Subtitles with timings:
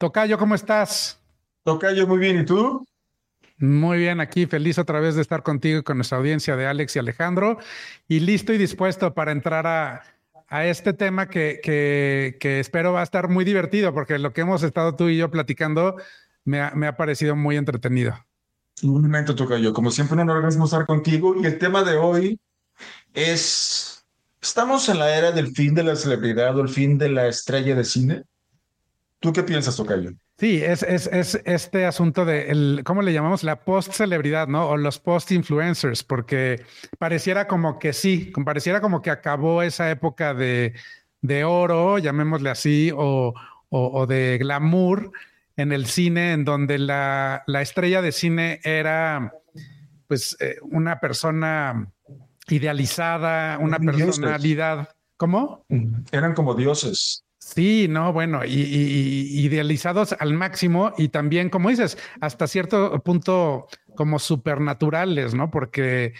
[0.00, 1.20] Tocayo, ¿cómo estás?
[1.62, 2.40] Tocayo, muy bien.
[2.40, 2.86] ¿Y tú?
[3.58, 6.96] Muy bien, aquí feliz otra vez de estar contigo y con nuestra audiencia de Alex
[6.96, 7.58] y Alejandro
[8.08, 13.28] y listo y dispuesto para entrar a, este tema que, que, espero va a estar
[13.28, 15.96] muy divertido porque lo que hemos estado tú y yo platicando
[16.46, 18.14] me ha, me ha parecido muy entretenido.
[18.82, 19.74] Un momento, Tocayo.
[19.74, 22.40] Como siempre, un honor estar contigo y el tema de hoy
[23.12, 24.06] es,
[24.40, 27.74] ¿estamos en la era del fin de la celebridad o el fin de la estrella
[27.74, 28.24] de cine?
[29.20, 30.12] ¿Tú qué piensas, Tocayo?
[30.38, 33.44] Sí, es, es, es, este asunto de, el, ¿cómo le llamamos?
[33.44, 34.70] La post-celebridad, ¿no?
[34.70, 36.64] O los post-influencers, porque
[36.98, 40.72] pareciera como que sí, pareciera como que acabó esa época de,
[41.20, 43.34] de oro, llamémosle así, o,
[43.68, 45.12] o, de glamour
[45.56, 49.34] en el cine, en donde la, la estrella de cine era,
[50.08, 51.92] pues, eh, una persona
[52.48, 54.88] idealizada, una personalidad.
[55.18, 55.66] ¿Cómo?
[56.12, 57.24] Eran como dioses.
[57.54, 64.20] Sí, no, bueno, y, idealizados al máximo y también, como dices, hasta cierto punto como
[64.20, 65.50] supernaturales, ¿no?
[65.50, 66.14] Porque,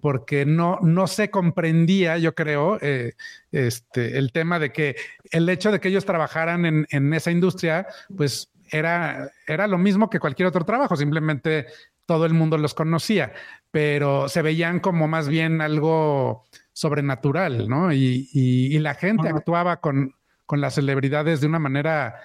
[0.00, 3.12] porque no, no se comprendía, yo creo, eh,
[3.52, 4.96] este, el tema de que
[5.30, 10.10] el hecho de que ellos trabajaran en, en esa industria, pues era, era lo mismo
[10.10, 11.66] que cualquier otro trabajo, simplemente
[12.06, 13.32] todo el mundo los conocía,
[13.70, 17.92] pero se veían como más bien algo sobrenatural, ¿no?
[17.92, 20.14] Y, y la gente actuaba con,
[20.46, 22.20] con las celebridades de una manera,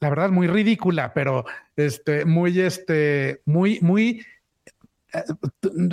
[0.00, 1.44] la verdad, muy ridícula, pero
[1.76, 4.24] este, muy, este, muy, muy
[5.12, 5.24] eh,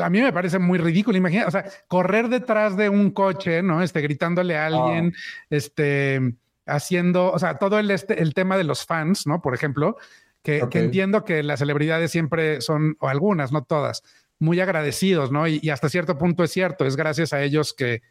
[0.04, 1.18] a mí me parece muy ridículo.
[1.18, 3.82] Imagina, o sea, correr detrás de un coche, ¿no?
[3.82, 5.14] Este, gritándole a alguien,
[5.50, 9.42] este, haciendo, o sea, todo el, este, el tema de los fans, ¿no?
[9.42, 9.98] Por ejemplo,
[10.44, 14.04] que, entiendo que las celebridades siempre son, o algunas, no todas,
[14.40, 15.48] muy agradecidos, ¿no?
[15.48, 18.02] Y, y hasta cierto punto es cierto, es gracias a ellos que,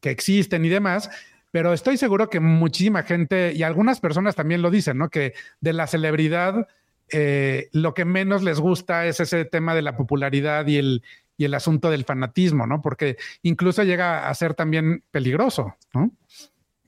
[0.00, 1.10] que existen y demás,
[1.50, 5.08] pero estoy seguro que muchísima gente y algunas personas también lo dicen, ¿no?
[5.08, 6.66] Que de la celebridad
[7.10, 11.02] eh, lo que menos les gusta es ese tema de la popularidad y el,
[11.36, 12.82] y el asunto del fanatismo, ¿no?
[12.82, 16.10] Porque incluso llega a ser también peligroso, ¿no?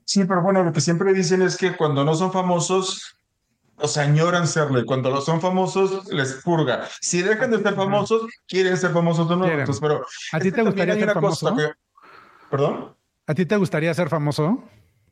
[0.04, 3.16] Sí, pero bueno, lo que siempre dicen es que cuando no son famosos,
[3.76, 6.88] o sea, añoran serlo y cuando no son famosos les purga.
[7.00, 9.58] Si dejan de ser famosos, quieren ser famosos de nuevo.
[9.58, 11.56] Entonces, pero ¿A ti te gustaría ser famoso?
[12.50, 12.96] ¿Perdón?
[13.30, 14.60] ¿A ti te gustaría ser famoso?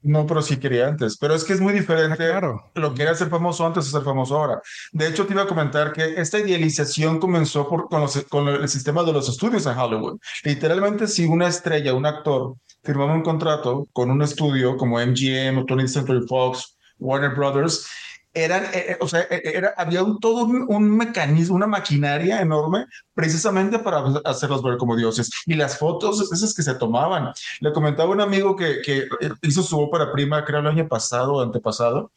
[0.03, 1.17] No, pero sí quería antes.
[1.19, 4.03] Pero es que es muy diferente ah, lo que era ser famoso antes de ser
[4.03, 4.61] famoso ahora.
[4.91, 9.13] De hecho, te iba a comentar que esta idealización comenzó por, con, el sistema de
[9.13, 10.19] los estudios en Hollywood.
[10.43, 15.65] Literalmente, si una estrella, un actor, firmaba un contrato con un estudio como MGM o
[15.65, 17.87] 20th Century Fox, Warner Brothers,
[18.45, 22.87] eran, eh, eh, o sea, eh, era, había un, todo un, mecanismo, una maquinaria enorme
[23.15, 25.31] precisamente para hacerlos ver como dioses.
[25.47, 27.33] Y las fotos, esas que se tomaban.
[27.61, 29.09] Le comentaba un amigo que, que
[29.43, 32.13] hizo su ópera prima, creo el año pasado o antepasado,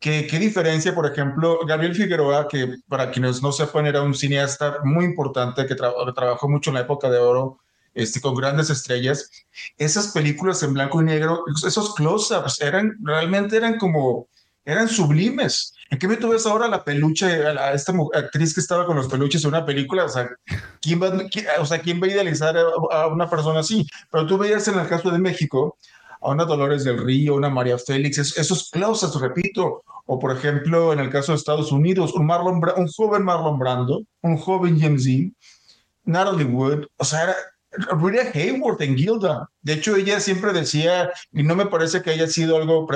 [0.00, 4.78] que qué diferencia, por ejemplo, Gabriel Figueroa, que para quienes no sepan era un cineasta
[4.84, 7.58] muy importante que trabajó mucho en la época de oro,
[7.94, 9.30] este, con grandes estrellas,
[9.76, 14.28] esas películas en blanco y negro, esos close-ups, eran, realmente eran como
[14.68, 15.72] eran sublimes.
[15.90, 19.42] ¿En qué me ves ahora la peluche, a, esta actriz que estaba con los peluches
[19.42, 20.04] en una película?
[20.04, 20.28] O sea,
[20.82, 21.10] ¿quién va,
[21.58, 23.86] o sea, ¿quién va a idealizar a, una persona así?
[24.10, 25.78] Pero tú veías en el caso de México
[26.20, 29.82] a una Dolores del Río, una María Félix, esos closets, repito.
[30.04, 34.36] O por ejemplo, en el caso de Estados Unidos, un, un joven Marlon Brando, un
[34.36, 35.34] joven James Dean,
[36.04, 37.36] Natalie Wood, o sea, era,
[37.70, 39.48] Rita Hayworth en Gilda.
[39.62, 42.86] De hecho, ella siempre decía, y no me parece que haya sido algo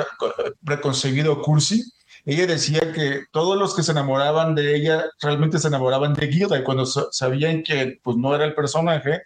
[0.65, 1.85] preconcebido o cursi,
[2.25, 6.59] ella decía que todos los que se enamoraban de ella realmente se enamoraban de Gilda
[6.59, 9.23] y cuando sabían que pues no era el personaje,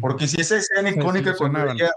[0.00, 1.90] porque si esa escena icónica cuando ella,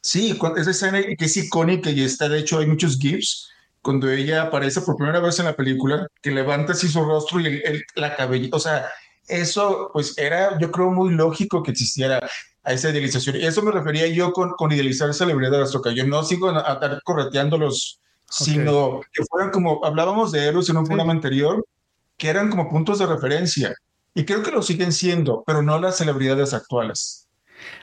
[0.00, 3.48] sí, esa escena que es icónica y está, de hecho hay muchos gifs,
[3.80, 7.62] cuando ella aparece por primera vez en la película, que levanta así su rostro y
[7.94, 8.90] la cabellera, o sea,
[9.30, 12.20] eso pues era, yo creo, muy lógico que existiera
[12.62, 13.36] a esa idealización.
[13.36, 17.00] Y eso me refería yo con, con idealizar celebridades, que yo no sigo a, estar
[17.04, 21.64] correteándolos, sino que fueran como, hablábamos de héroes en un programa anterior,
[22.16, 23.74] que eran como puntos de referencia.
[24.14, 27.28] Y creo que lo siguen siendo, pero no las celebridades actuales.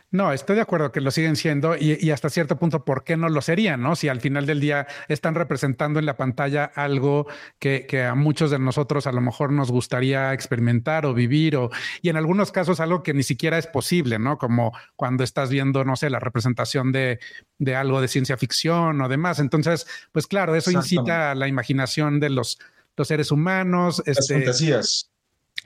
[0.10, 3.28] No, estoy de acuerdo que lo siguen siendo y, hasta cierto punto, ¿por qué no
[3.28, 3.82] lo serían?
[3.82, 3.94] ¿no?
[3.98, 7.28] Si al final del día están representando en la pantalla algo
[7.60, 11.72] que, a muchos de nosotros a lo mejor nos gustaría experimentar o vivir, o,
[12.02, 14.38] y en algunos casos algo que ni siquiera es posible, ¿no?
[14.38, 17.20] Como cuando estás viendo, no sé, la representación de,
[17.58, 19.40] de algo de ciencia ficción o demás.
[19.40, 22.60] Entonces, pues claro, eso incita a la imaginación de los,
[22.96, 24.02] los seres humanos.
[24.06, 25.12] Las este, fantasías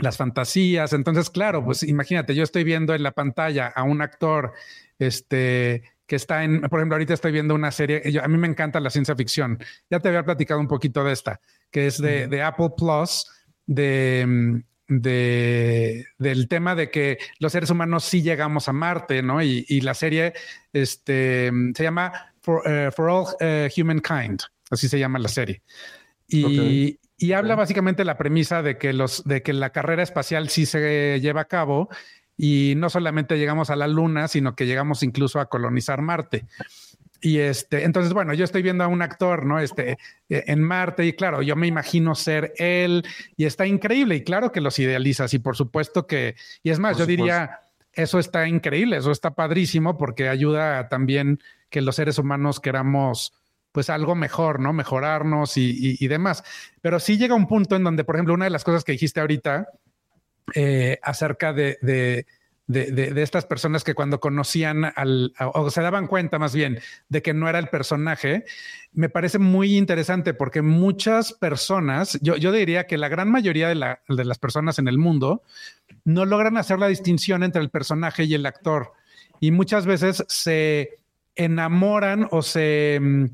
[0.02, 0.94] las fantasías.
[0.94, 4.54] Entonces, claro, pues imagínate, yo estoy viendo en la pantalla a un actor
[5.00, 8.80] este, que está en, por ejemplo, ahorita estoy viendo una serie, a mí me encanta
[8.80, 9.58] la ciencia ficción.
[9.90, 11.40] Ya te había platicado un poquito de esta,
[11.72, 13.26] que es de, de Apple Plus,
[13.66, 19.42] de, de, del tema de que los seres humanos sí llegamos a Marte, ¿no?
[19.42, 20.34] Y, y la serie
[20.74, 25.62] este, se llama For, uh, For All uh, Humankind, así se llama la serie.
[26.28, 27.00] Y, okay.
[27.22, 31.20] Y habla básicamente la premisa de que, los, de que la carrera espacial sí se
[31.22, 31.88] lleva a cabo
[32.36, 36.48] y no solamente llegamos a la Luna, sino que llegamos incluso a colonizar Marte.
[37.22, 39.60] Y este, entonces, bueno, yo estoy viendo a un actor, ¿no?
[39.60, 43.04] Este, en Marte, y claro, yo me imagino ser él,
[43.38, 46.34] y está increíble, y claro que los idealizas, y por supuesto que,
[46.64, 47.60] y es más, yo diría,
[47.94, 51.40] eso está increíble, eso está padrísimo, porque ayuda también
[51.70, 53.34] que los seres humanos queramos,
[53.72, 54.74] pues algo mejor, ¿no?
[54.74, 56.44] Mejorarnos y, demás.
[56.82, 59.20] Pero sí llega un punto en donde, por ejemplo, una de las cosas que dijiste
[59.20, 59.68] ahorita
[60.56, 62.26] eh, acerca de, de
[62.72, 66.80] de, estas personas que cuando conocían al, o se daban cuenta más bien
[67.10, 68.46] de que no era el personaje,
[68.94, 73.76] me parece muy interesante porque muchas personas, yo, yo diría que la gran mayoría de
[74.08, 75.44] las personas en el mundo
[76.06, 78.94] no logran hacer la distinción entre el personaje y el actor.
[79.40, 81.00] Y muchas veces se
[81.36, 83.26] enamoran o se mm,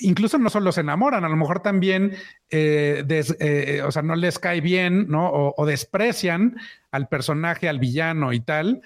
[0.00, 2.16] incluso no solo se enamoran, a lo mejor también,
[2.50, 5.28] eh, des, eh, o sea, no les cae bien, ¿no?
[5.28, 6.56] O, o, desprecian
[6.90, 8.82] al personaje, al villano y tal.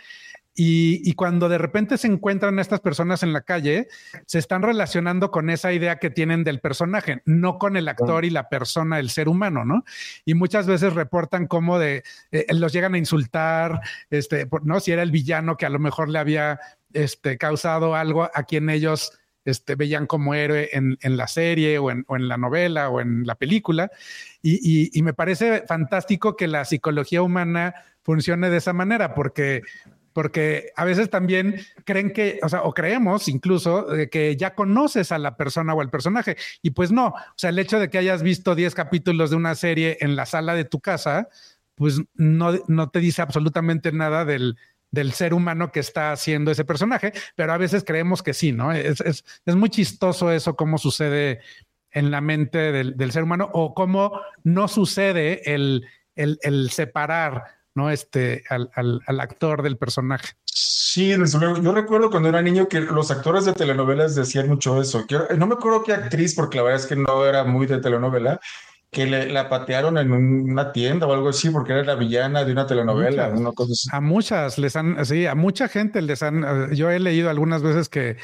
[0.55, 3.89] Y, y, cuando de repente se encuentran estas personas en la calle,
[4.27, 8.31] se están relacionando con esa idea que tienen del personaje, no con el actor y
[8.31, 9.83] la persona, el ser humano, ¿no?
[10.27, 12.03] Y muchas veces reportan cómo de
[12.33, 13.81] eh, los llegan a insultar,
[14.11, 16.61] este, no si era el villano que a lo mejor le había
[16.93, 21.91] este, causado algo a quien ellos este, veían como héroe en, en la serie o
[21.91, 23.91] en, o en, la novela o en la película.
[24.41, 29.63] Y, y, me parece fantástico que la psicología humana funcione de esa manera, porque,
[30.13, 35.19] porque a veces también creen que, o sea, o creemos incluso que ya conoces a
[35.19, 36.37] la persona o al personaje.
[36.61, 39.55] Y pues no, o sea, el hecho de que hayas visto 10 capítulos de una
[39.55, 41.29] serie en la sala de tu casa,
[41.77, 44.57] pues no, no te dice absolutamente nada del,
[44.93, 48.71] del ser humano que está haciendo ese personaje, pero a veces creemos que sí, ¿no?
[48.71, 51.41] Es, es, es muy chistoso eso, cómo sucede
[51.91, 57.45] en la mente del, del ser humano o cómo no sucede el, el, el separar,
[57.75, 57.91] ¿no?
[57.91, 60.35] Este, al, al, al, actor del personaje.
[60.45, 61.15] Sí.
[61.17, 65.07] Yo recuerdo cuando era niño que los actores de telenovelas decían mucho eso.
[65.37, 68.41] no me acuerdo qué actriz, porque la verdad es que no era muy de telenovela,
[68.93, 72.53] que le, la patearon en una tienda o algo así porque era la villana de
[72.53, 73.29] una telenovela.
[73.29, 73.89] Muchas, una cosa así.
[73.91, 77.63] A muchas les han, sí, a mucha gente les han, eh, yo he leído algunas
[77.63, 78.19] veces que,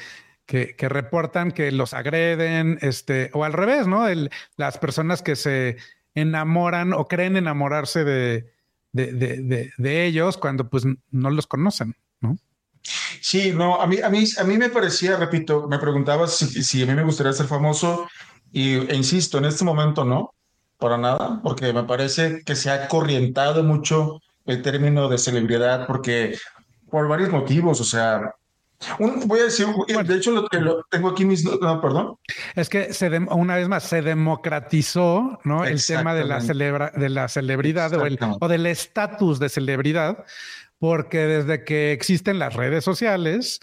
[0.44, 4.06] que, que reportan que los agreden, este, o al revés, ¿no?
[4.06, 5.78] El, las personas que se
[6.14, 8.52] enamoran o creen enamorarse de,
[8.92, 12.36] de, de, de, de ellos cuando pues no los conocen, ¿no?
[13.22, 16.82] Sí, no, a mí, a mí, a mí me parecía, repito, me preguntabas si, si
[16.82, 18.06] a mí me gustaría ser famoso
[18.52, 20.34] y, e insisto, en este momento no,
[20.78, 26.36] para nada, porque me parece que se ha corrientado mucho el término de celebridad, porque
[26.90, 28.34] por varios motivos, o sea,
[28.98, 32.16] un, voy a decir, de hecho lo, lo tengo aquí mis, no, perdón.
[32.54, 35.64] Es que se de, una vez más se democratizó, ¿no?
[35.64, 40.24] El tema de la celebra, de la celebridad o, el, o del estatus de celebridad,
[40.78, 43.60] porque desde que existen las redes sociales,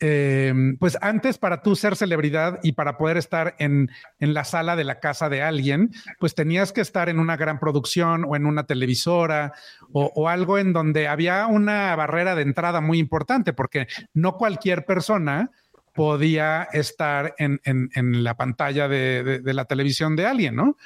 [0.00, 4.74] eh, pues antes para tú ser celebridad y para poder estar en, en, la sala
[4.76, 8.46] de la casa de alguien, pues tenías que estar en una gran producción o en
[8.46, 9.52] una televisora
[9.92, 14.84] o, o algo en donde había una barrera de entrada muy importante, porque no cualquier
[14.84, 15.50] persona
[15.92, 20.76] podía estar en, en, en la pantalla de, de, de, la televisión de alguien, ¿no?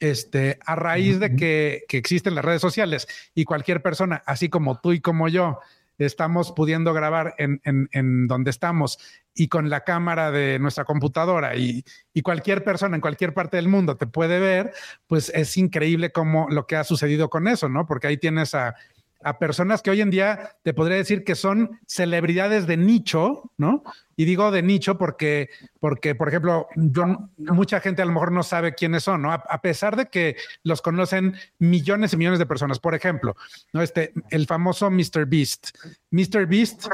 [0.00, 4.80] Este, a raíz de que, que existen las redes sociales y cualquier persona, así como
[4.80, 5.60] tú y como yo,
[5.98, 8.98] estamos pudiendo grabar en, en, donde estamos
[9.34, 13.68] y con la cámara de nuestra computadora y, y, cualquier persona en cualquier parte del
[13.68, 14.72] mundo te puede ver,
[15.06, 17.86] pues es increíble como lo que ha sucedido con eso, ¿no?
[17.86, 18.74] Porque ahí tienes a,
[19.22, 23.82] a personas que hoy en día te podría decir que son celebridades de nicho, ¿no?
[24.16, 28.42] Y digo de nicho porque, porque por ejemplo, yo, mucha gente a lo mejor no
[28.42, 29.32] sabe quiénes son, ¿no?
[29.32, 32.78] A, pesar de que los conocen millones y millones de personas.
[32.78, 33.36] Por ejemplo,
[33.72, 33.82] ¿no?
[33.82, 35.26] Este, el famoso Mr.
[35.26, 35.76] Beast.
[36.10, 36.46] Mr.
[36.46, 36.86] Beast,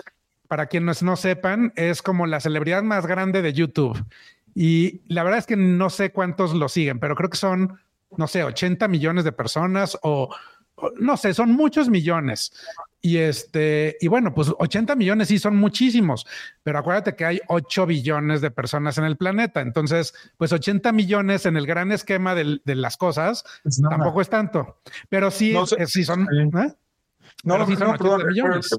[0.49, 4.03] para quienes no sepan, es como la celebridad más grande de YouTube.
[4.55, 7.81] Y la verdad es que no sé cuántos lo siguen, pero creo que son,
[8.17, 10.35] no sé, 80 millones de personas o
[10.99, 12.53] no sé, son muchos millones.
[13.01, 16.27] Y este, y bueno, pues 80 millones sí son muchísimos,
[16.63, 19.61] pero acuérdate que hay 8 billones de personas en el planeta.
[19.61, 24.31] Entonces, pues 80 millones en el gran esquema de, de las cosas es tampoco es
[24.31, 26.23] tanto, pero sí, no sé, sí son.
[26.23, 26.75] ¿eh?
[27.45, 28.71] No, sí son no, perdón, millones.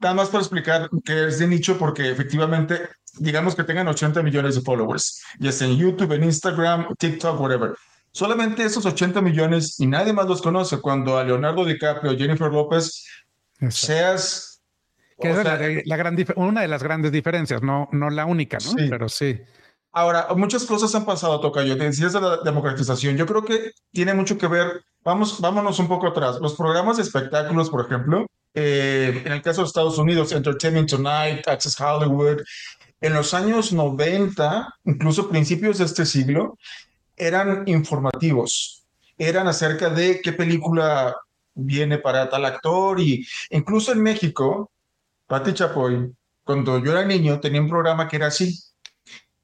[0.00, 4.54] Nada más para explicar que es de nicho porque efectivamente digamos que tengan 80 millones
[4.54, 7.74] de followers, ya sea en YouTube, en Instagram, TikTok, whatever.
[8.12, 10.80] Solamente esos 80 millones y nadie más los conoce.
[10.80, 13.06] Cuando a Leonardo DiCaprio, Jennifer López,
[13.68, 14.62] seas...
[15.18, 18.72] Que es la, gran una de las grandes diferencias, no, no la única, ¿no?
[18.88, 19.38] Pero sí.
[19.92, 21.76] Ahora, muchas cosas han pasado, Tocayo.
[21.76, 23.18] Te decías de la democratización.
[23.18, 24.82] Yo creo que tiene mucho que ver.
[25.04, 26.38] Vamos, vámonos un poco atrás.
[26.40, 31.46] Los programas de espectáculos, por ejemplo, eh, en el caso de Estados Unidos, Entertainment Tonight,
[31.46, 32.42] Access Hollywood,
[33.00, 36.56] en los años 90, incluso principios de este siglo,
[37.20, 38.82] eran informativos.
[39.18, 41.14] Eran acerca de qué película
[41.54, 44.70] viene para tal actor y incluso en México,
[45.26, 46.10] Patti Chapoy,
[46.42, 48.58] cuando yo era niño, tenía un programa que era así.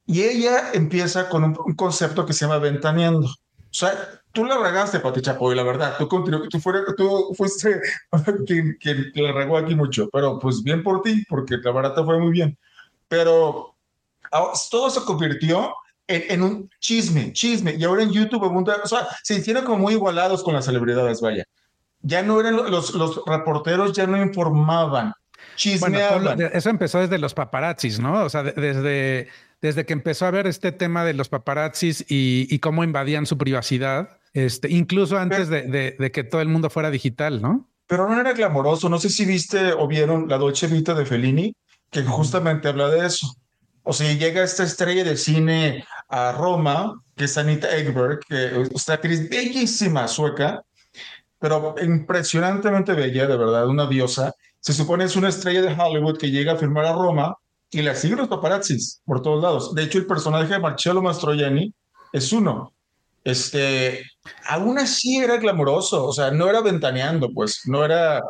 [0.06, 3.26] Y ella empieza con un, concepto que se llama ventaneando.
[3.26, 3.92] O sea,
[4.32, 5.96] tú la regaste, Pati Chapoy, la verdad.
[5.98, 6.48] Tú, tú,
[6.96, 7.80] tú fuiste
[8.46, 12.04] quien, quien la regó aquí mucho, pero pues bien por ti, porque la verdad te
[12.04, 12.56] fue muy bien.
[13.08, 13.74] Pero
[14.70, 15.74] todo se convirtió
[16.08, 17.74] en, un chisme, chisme.
[17.74, 21.44] Y ahora en YouTube, o sea, se hicieron como muy igualados con las celebridades, vaya.
[22.02, 25.12] Ya no eran los, los reporteros, ya no informaban,
[25.56, 26.40] chismeaban.
[26.52, 28.24] eso empezó desde los paparazzis, ¿no?
[28.24, 29.28] O sea, desde,
[29.60, 34.18] desde que empezó a ver este tema de los paparazzis y, cómo invadían su privacidad,
[34.32, 35.62] este, incluso antes de,
[35.98, 37.68] de, que todo el mundo fuera digital, ¿no?
[37.88, 38.88] Pero no era glamoroso.
[38.88, 41.54] No sé si viste o vieron la Dolce Vita de Fellini,
[41.90, 43.34] que justamente habla de eso.
[43.88, 48.88] O sea, llega esta estrella de cine a Roma, que es Anita Ekberg, que es
[48.88, 50.62] una actriz bellísima sueca,
[51.38, 54.34] pero impresionantemente bella, de verdad, una diosa.
[54.60, 57.36] Se supone es una estrella de Hollywood que llega a filmar a Roma
[57.70, 59.74] y la siguen los paparazzis por todos lados.
[59.74, 61.72] De hecho, el personaje de Marcello Mastroianni
[62.12, 62.72] es uno.
[63.24, 64.04] Este,
[64.48, 68.22] aún así era glamoroso, o sea, no era ventaneando, pues, no era,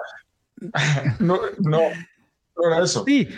[1.18, 1.80] no, no,
[2.82, 3.04] eso.
[3.06, 3.28] Sí,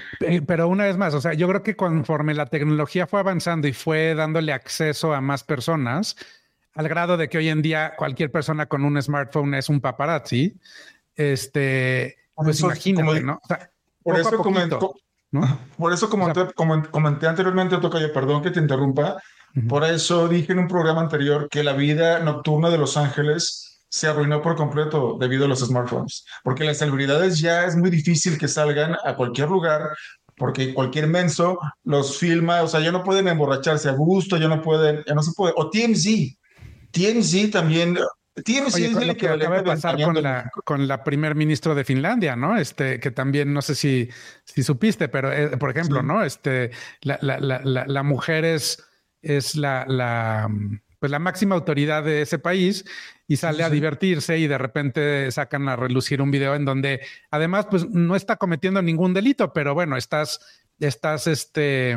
[0.46, 3.72] pero una vez más, o sea, yo creo que conforme la tecnología fue avanzando y
[3.72, 6.16] fue dándole acceso a más personas,
[6.74, 10.56] al grado de que hoy en día cualquier persona con un smartphone es un paparazzi,
[11.16, 13.40] este, pues imagínate, ¿no?
[14.02, 14.94] por eso comentó,
[15.76, 16.32] por eso, como,
[16.90, 19.20] comenté anteriormente, Tocayo, perdón que te interrumpa,
[19.68, 24.06] por eso dije en un programa anterior que la vida nocturna de Los Ángeles se
[24.06, 28.48] arruinó por completo debido a los smartphones, porque las celebridades ya es muy difícil que
[28.48, 29.90] salgan a cualquier lugar,
[30.36, 34.62] porque cualquier menso los filma, o sea, ya no pueden emborracharse a gusto, ya no
[34.62, 36.36] pueden, ya no se puede, o TMZ,
[36.92, 37.98] TMZ también
[38.74, 42.56] Oye, lo que acaba de pasar con la, con la primer ministro de Finlandia, ¿no?
[42.56, 44.08] Este, que también no sé si,
[44.44, 46.24] si supiste, pero eh, por ejemplo, ¿no?
[46.24, 46.70] Este,
[47.02, 48.84] la, la, la, la, mujer es,
[49.22, 50.48] es la, la,
[50.98, 52.84] pues la máxima autoridad de ese país
[53.28, 57.66] y sale a divertirse y de repente sacan a relucir un video en donde además
[57.70, 60.40] pues no está cometiendo ningún delito, pero bueno, estás,
[60.80, 61.96] estás este,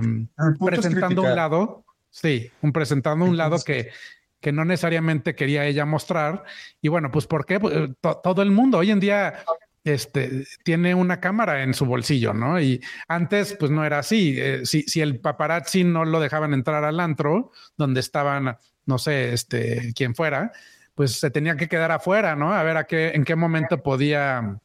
[0.64, 3.90] presentando un lado, sí, un presentando un lado que
[4.42, 6.44] que no necesariamente quería ella mostrar.
[6.82, 7.60] Y bueno, pues ¿por qué?
[7.60, 7.92] Pues,
[8.24, 9.36] todo el mundo hoy en día
[9.84, 12.60] este, tiene una cámara en su bolsillo, ¿no?
[12.60, 14.36] Y antes, pues no era así.
[14.38, 19.32] Eh, si, si, el paparazzi no lo dejaban entrar al antro, donde estaban, no sé,
[19.34, 20.52] este, quien fuera,
[21.02, 22.54] pues se tenía que quedar afuera, ¿no?
[22.54, 24.60] A ver a qué, en qué momento podía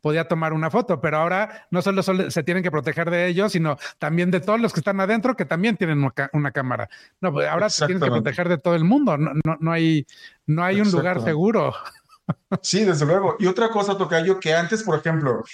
[0.00, 3.76] podía tomar una foto, pero ahora no solo, se tienen que proteger de ellos, sino
[3.98, 6.02] también de todos los que están adentro que también tienen
[6.32, 6.88] una, cámara.
[7.20, 10.06] No, pues, ahora se tienen que proteger de todo el mundo, no, no, hay,
[10.46, 11.74] no hay un lugar seguro.
[12.62, 13.36] Sí, desde luego.
[13.38, 15.44] Y otra cosa, Tocayo, que antes, por ejemplo,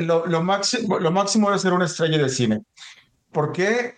[0.00, 2.62] lo, lo, máximo, lo máximo era ser una estrella de cine.
[3.32, 3.94] ¿Por qué?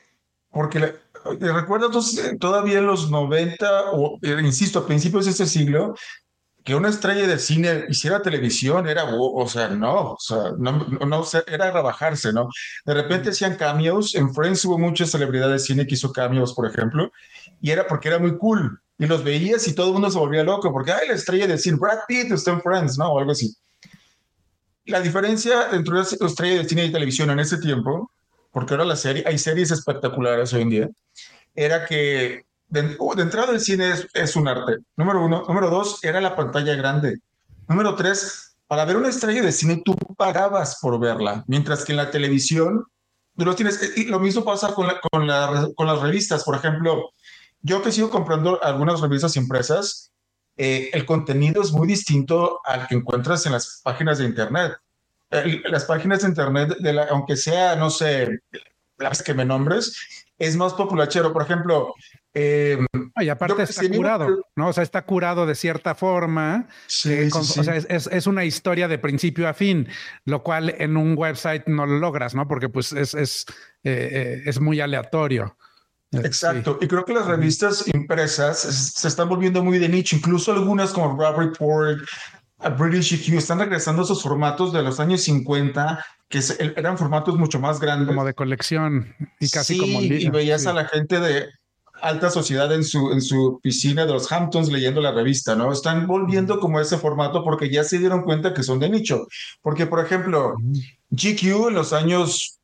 [0.52, 0.94] Porque
[1.40, 1.90] recuerdo
[2.38, 5.95] todavía en los 90, o eh, insisto, a principios de este siglo,
[6.64, 11.25] que una estrella de cine hiciera televisión era, o sea, no, o sea, no, no
[11.47, 12.49] era rebajarse, ¿no?
[12.87, 16.66] De repente hacían cameos, en Friends hubo muchas celebridades de cine que hizo cameos, por
[16.66, 17.12] ejemplo,
[17.61, 20.43] y era porque era muy cool, y los veías y todo el mundo se volvía
[20.43, 23.12] loco, porque, ay, la estrella de cine, Brad Pitt está en Friends, ¿no?
[23.12, 23.54] O algo así.
[24.87, 28.11] La diferencia entre la estrella de cine y televisión en ese tiempo,
[28.54, 30.88] porque ahora la serie, hay series espectaculares hoy en día,
[31.56, 34.78] era que de, entrada el cine es, un arte.
[34.96, 35.44] Número uno.
[35.49, 37.18] Número dos, era la pantalla grande.
[37.68, 41.96] Número tres, para ver una estrella de cine tú pagabas por verla, mientras que en
[41.96, 42.84] la televisión
[43.37, 43.96] tú lo tienes.
[43.96, 45.28] Y lo mismo pasa con, con,
[45.75, 46.44] con las revistas.
[46.44, 47.11] Por ejemplo,
[47.61, 50.12] yo que sigo comprando algunas revistas impresas,
[50.56, 54.75] eh, el contenido es muy distinto al que encuentras en las páginas de Internet.
[55.64, 58.40] Las páginas de Internet, de aunque sea, no sé,
[58.98, 61.32] las que me nombres, es más populachero.
[61.32, 61.94] Por ejemplo,
[62.36, 62.84] Eh,
[63.20, 64.26] y aparte está curado,
[64.56, 64.68] ¿no?
[64.68, 66.66] O sea, está curado de cierta forma.
[66.88, 69.88] Sí, O sea, es, una historia de principio a fin,
[70.24, 72.48] lo cual en un website no lo logras, ¿no?
[72.48, 73.46] Porque pues es, es,
[73.84, 75.56] eh, es muy aleatorio.
[76.22, 76.78] Exacto.
[76.80, 80.16] Y creo que las revistas impresas se están volviendo muy de nicho.
[80.16, 82.00] Incluso algunas como Rob Report,
[82.71, 86.40] British EQ están regresando a esos formatos de los años 50 que
[86.76, 88.09] eran formatos mucho más grandes.
[88.09, 91.49] Como de colección y casi como Y veías a la gente de
[92.00, 95.73] alta sociedad en su, en su piscina de los Hamptons leyendo la revista, ¿no?
[95.73, 99.26] Están volviendo como ese formato porque ya se dieron cuenta que son de nicho.
[99.62, 100.54] Porque, por ejemplo,
[101.11, 102.59] GQ en los años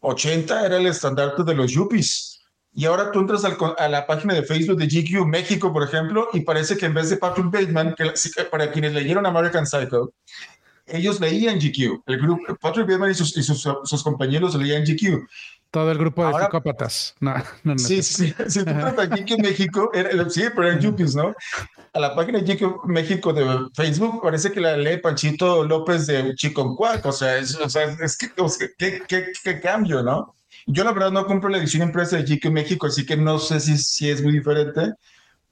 [0.00, 2.33] 80 era el estandarte de los yuppies
[2.76, 6.40] y ahora tú entras a la página de Facebook de GQ México, por ejemplo, y
[6.40, 8.12] parece que en vez de Patrick Bateman, que
[8.50, 10.12] para quienes leyeron American Psycho,
[10.86, 12.02] ellos leían GQ.
[12.06, 15.24] El grupo, Patrick Bateman y sus, sus, compañeros leían GQ.
[15.70, 17.14] Todo el grupo de psicópatas.
[17.20, 17.78] No, no, no.
[17.78, 18.34] Sí, sí.
[18.48, 19.90] Si tú entras a GQ México,
[20.28, 21.32] sí, pero eran yuppies, ¿no?
[21.92, 26.34] A la página de GQ México de Facebook parece que la lee Panchito López de
[26.34, 27.06] Chiconcuac.
[27.06, 28.30] O sea, es, o sea, es que,
[28.76, 30.34] ¿qué, qué, qué cambio, ¿no?
[30.66, 33.60] Yo la verdad no compro la edición impresa de GQ México, así que no sé
[33.60, 34.92] si, si es muy diferente,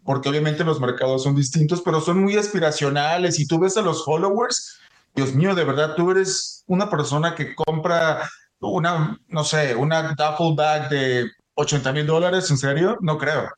[0.05, 3.39] porque obviamente los mercados son distintos, pero son muy aspiracionales.
[3.39, 4.79] Y tú ves a los followers,
[5.15, 8.29] Dios mío, de verdad, tú eres una persona que compra
[8.61, 12.97] una, no sé, una duffel bag de 80 mil dólares, ¿en serio?
[13.01, 13.49] No creo.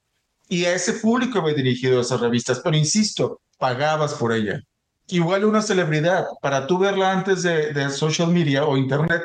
[0.49, 4.61] Y a ese público me he dirigido esas revistas, pero insisto, pagabas por ella.
[5.09, 9.23] Igual una celebridad, para tú verla antes de, de social media o internet,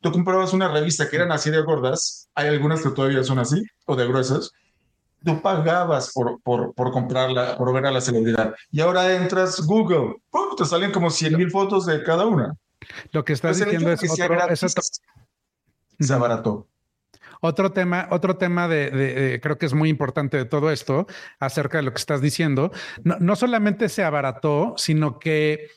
[0.00, 3.62] tú comprabas una revista que eran así de gordas, hay algunas que todavía son así,
[3.86, 4.52] o de gruesas,
[5.24, 8.54] tú pagabas por, por, por comprarla, por ver a la celebridad.
[8.70, 10.56] Y ahora entras Google, ¡pum!
[10.56, 12.54] te salen como 100 mil fotos de cada una.
[13.12, 14.82] Lo que estás pues diciendo es otro,
[15.98, 16.66] se abarató.
[17.42, 21.06] Otro tema, otro tema de, creo que es muy importante de todo esto,
[21.38, 22.70] acerca de lo que estás diciendo,
[23.02, 25.68] no, no solamente se abarató, sino que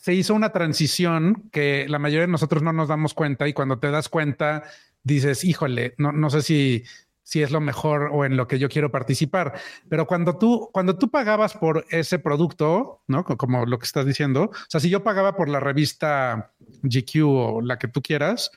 [0.00, 3.78] se hizo una transición que la mayoría de nosotros no nos damos cuenta y cuando
[3.78, 4.62] te das cuenta
[5.02, 6.84] dices, híjole, no, no sé si,
[7.22, 9.54] si es lo mejor o en lo que yo quiero participar.
[9.88, 13.24] Pero cuando tú, cuando tú pagabas por ese producto, ¿no?
[13.24, 17.60] Como lo que estás diciendo, o sea, si yo pagaba por la revista GQ o
[17.60, 18.52] la que tú quieras,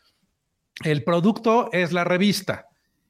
[0.83, 2.67] el producto es la revista.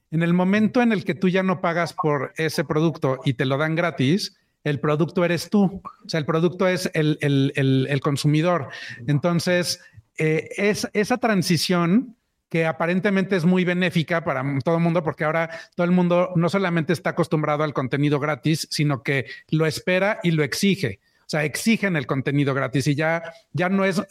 [0.09, 3.45] En el momento en el que tú ya no pagas por ese producto y te
[3.45, 8.69] lo dan gratis, el producto eres tú, o sea, el producto es el, consumidor.
[9.07, 9.81] Entonces,
[10.17, 12.15] eh, es esa transición
[12.49, 16.49] que aparentemente es muy benéfica para todo el mundo, porque ahora todo el mundo no
[16.49, 20.99] solamente está acostumbrado al contenido gratis, sino que lo espera y lo exige.
[21.21, 24.01] O sea, exigen el contenido gratis y ya, ya no es,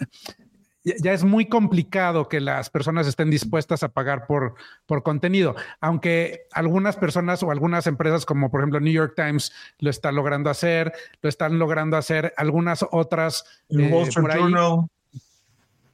[0.84, 4.54] ya es muy complicado que las personas estén dispuestas a pagar por,
[4.86, 9.90] por contenido, aunque algunas personas o algunas empresas como por ejemplo New York Times lo
[9.90, 13.44] está logrando hacer, lo están logrando hacer algunas otras.
[13.68, 14.86] El eh, Wall Street Journal.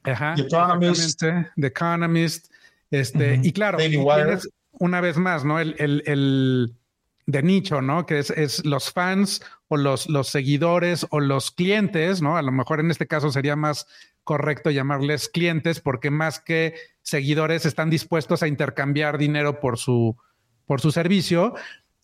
[0.03, 1.19] Ajá, The Economist.
[1.21, 2.51] The Economist.
[2.89, 3.77] Este, Y claro,
[4.79, 5.59] una vez más, ¿no?
[5.59, 6.75] El, el, el
[7.25, 8.05] de nicho, ¿no?
[8.05, 12.37] Que es, es, los fans o los, los seguidores o los clientes, ¿no?
[12.37, 13.85] A lo mejor en este caso sería más
[14.27, 20.17] correcto llamarles clientes porque más que seguidores están dispuestos a intercambiar dinero por su,
[20.65, 21.55] por su servicio.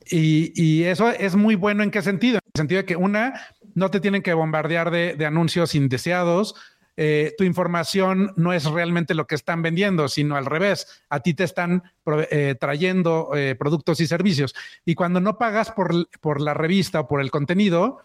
[0.10, 2.38] Y, eso es muy bueno en qué sentido?
[2.38, 3.34] En el sentido de que una,
[3.76, 6.56] no te tienen que bombardear de, anuncios indeseados.
[6.96, 11.04] Eh, tu información no es realmente lo que están vendiendo, sino al revés.
[11.10, 11.84] A ti te están
[12.32, 14.56] eh, trayendo eh, productos y servicios.
[14.86, 18.00] Y cuando no pagas por, por la revista o por el contenido,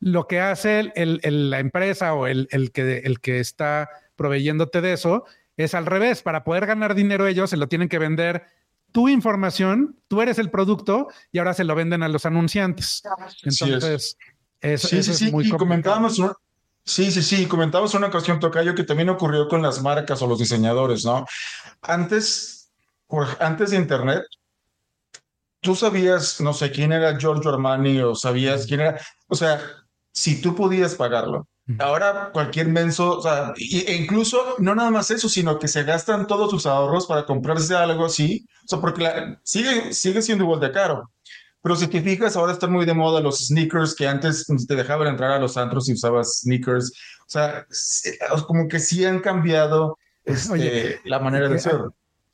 [0.00, 5.24] lo que hace la empresa o el, que, el que está proveyéndote de eso
[5.56, 6.22] es al revés.
[6.22, 8.44] Para poder ganar dinero ellos se lo tienen que vender
[8.92, 13.02] tu información, tú eres el producto y ahora se lo venden a los anunciantes.
[13.42, 14.16] Entonces,
[14.60, 15.30] eso, sí, sí, sí.
[15.30, 16.18] muy y comentábamos,
[16.86, 20.38] Sí, sí, sí, comentábamos una cuestión, Tocayo, que también ocurrió con las marcas o los
[20.38, 21.26] diseñadores, ¿no?
[21.82, 22.70] Antes,
[23.40, 24.22] antes de Internet,
[25.60, 29.60] tú sabías, no sé, quién era Giorgio Armani o sabías quién era, o sea,
[30.16, 31.46] si tú podías pagarlo.
[31.78, 36.26] Ahora cualquier menso, o sea, e incluso no nada más eso, sino que se gastan
[36.26, 40.72] todos sus ahorros para comprarse algo así, o sea, porque sigue, sigue siendo igual de
[40.72, 41.10] caro.
[41.60, 45.08] Pero si te fijas, ahora están muy de moda los sneakers que antes te dejaban
[45.08, 46.92] entrar a los antros y usabas sneakers.
[47.22, 47.66] O sea,
[48.46, 51.80] como que sí han cambiado este, la manera de ser.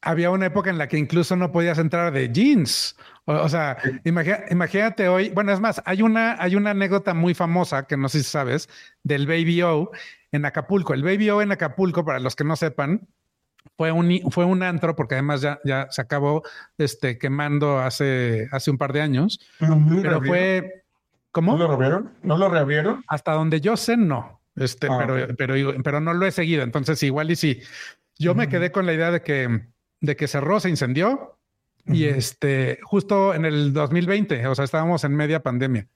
[0.03, 2.95] Había una época en la que incluso no podías entrar de jeans.
[3.24, 7.96] O, sea, imagínate hoy, bueno, es más, hay una, hay una anécdota muy famosa que
[7.96, 8.68] no sé si sabes,
[9.04, 9.92] del Baby O
[10.32, 10.92] en Acapulco.
[10.92, 13.06] El Baby O en Acapulco, para los que no sepan,
[13.76, 16.42] fue un, fue un antro, porque además ya, ya se acabó
[16.78, 19.40] este, quemando hace, hace un par de años.
[19.58, 20.85] pero fue.
[21.30, 21.52] ¿Cómo?
[21.52, 22.12] ¿No lo reabrieron?
[22.22, 23.04] ¿No lo reabrieron?
[23.06, 24.40] Hasta donde yo sé, no.
[24.56, 26.62] Este, ah, pero, pero, pero no lo he seguido.
[26.62, 27.62] Entonces, igual y sí.
[28.18, 29.68] Yo me quedé con la idea de que,
[30.00, 31.38] de que cerró, se incendió
[31.87, 35.88] y este, justo en el 2020, o sea, estábamos en media pandemia.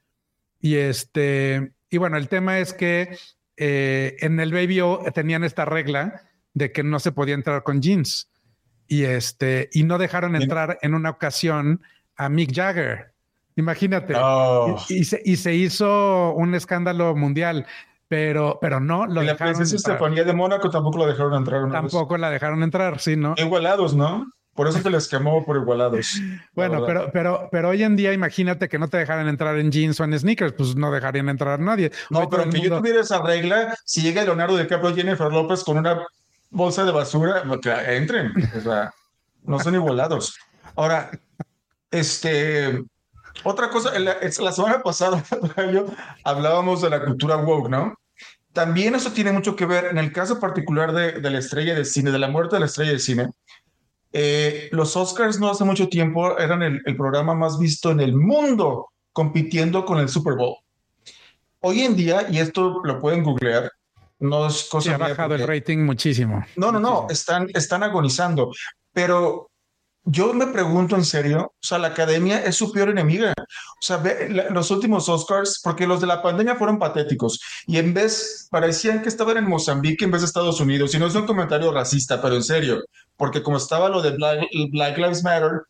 [0.60, 3.16] Y este, y bueno, el tema es que
[3.56, 6.22] eh, en el Baby O tenían esta regla
[6.54, 8.30] de que no se podía entrar con jeans.
[8.88, 11.82] Y este, y no dejaron entrar en una ocasión
[12.16, 13.12] a Mick Jagger.
[13.56, 14.14] Imagínate.
[14.16, 14.76] Oh.
[14.88, 17.66] Y, se, y, se, hizo un escándalo mundial.
[18.08, 21.68] Pero, pero no lo y la princesa Estefanía de Mónaco tampoco la dejaron entrar.
[21.72, 23.34] Tampoco la dejaron entrar, sí, ¿no?
[23.36, 24.30] Igualados, ¿no?
[24.56, 26.20] Por eso te les quemó por igualados.
[26.54, 30.00] Bueno, pero, pero, pero hoy en día imagínate que no te dejaran entrar en jeans
[30.00, 31.92] o en sneakers, pues no dejarían entrar a nadie.
[32.08, 35.76] No, pero que yo tuviera esa regla, si llega Leonardo DiCaprio y Jennifer López con
[35.76, 36.06] una
[36.48, 38.32] bolsa de basura, que entren.
[38.56, 38.94] O sea,
[39.42, 40.38] no son igualados.
[40.74, 41.10] Ahora,
[41.90, 42.82] este,
[43.44, 45.22] otra cosa, la, la semana pasada
[46.24, 47.94] hablábamos de la cultura woke, ¿no?
[48.54, 51.84] También eso tiene mucho que ver en el caso particular de, de la estrella de
[51.84, 53.28] cine, de la muerte de la estrella de cine
[54.18, 58.88] eh, los Oscars no hace mucho tiempo eran el, programa más visto en el mundo,
[59.12, 60.56] compitiendo con el Super Bowl.
[61.60, 63.70] Hoy en día, y esto lo pueden googlear,
[64.18, 64.88] no es cosa.
[64.88, 66.42] Se ha bajado el rating muchísimo.
[66.56, 68.52] No, no, no, están, están agonizando.
[68.90, 69.50] Pero
[70.08, 73.34] yo me pregunto en serio, o sea, la academia es su peor enemiga.
[73.36, 74.00] O sea,
[74.50, 79.08] los últimos Oscars, porque los de la pandemia fueron patéticos y en vez parecían que
[79.08, 80.94] estaban en Mozambique en vez de Estados Unidos.
[80.94, 82.84] Y no es un comentario racista, pero en serio,
[83.16, 85.62] porque como estaba lo de Black, Lives Matter,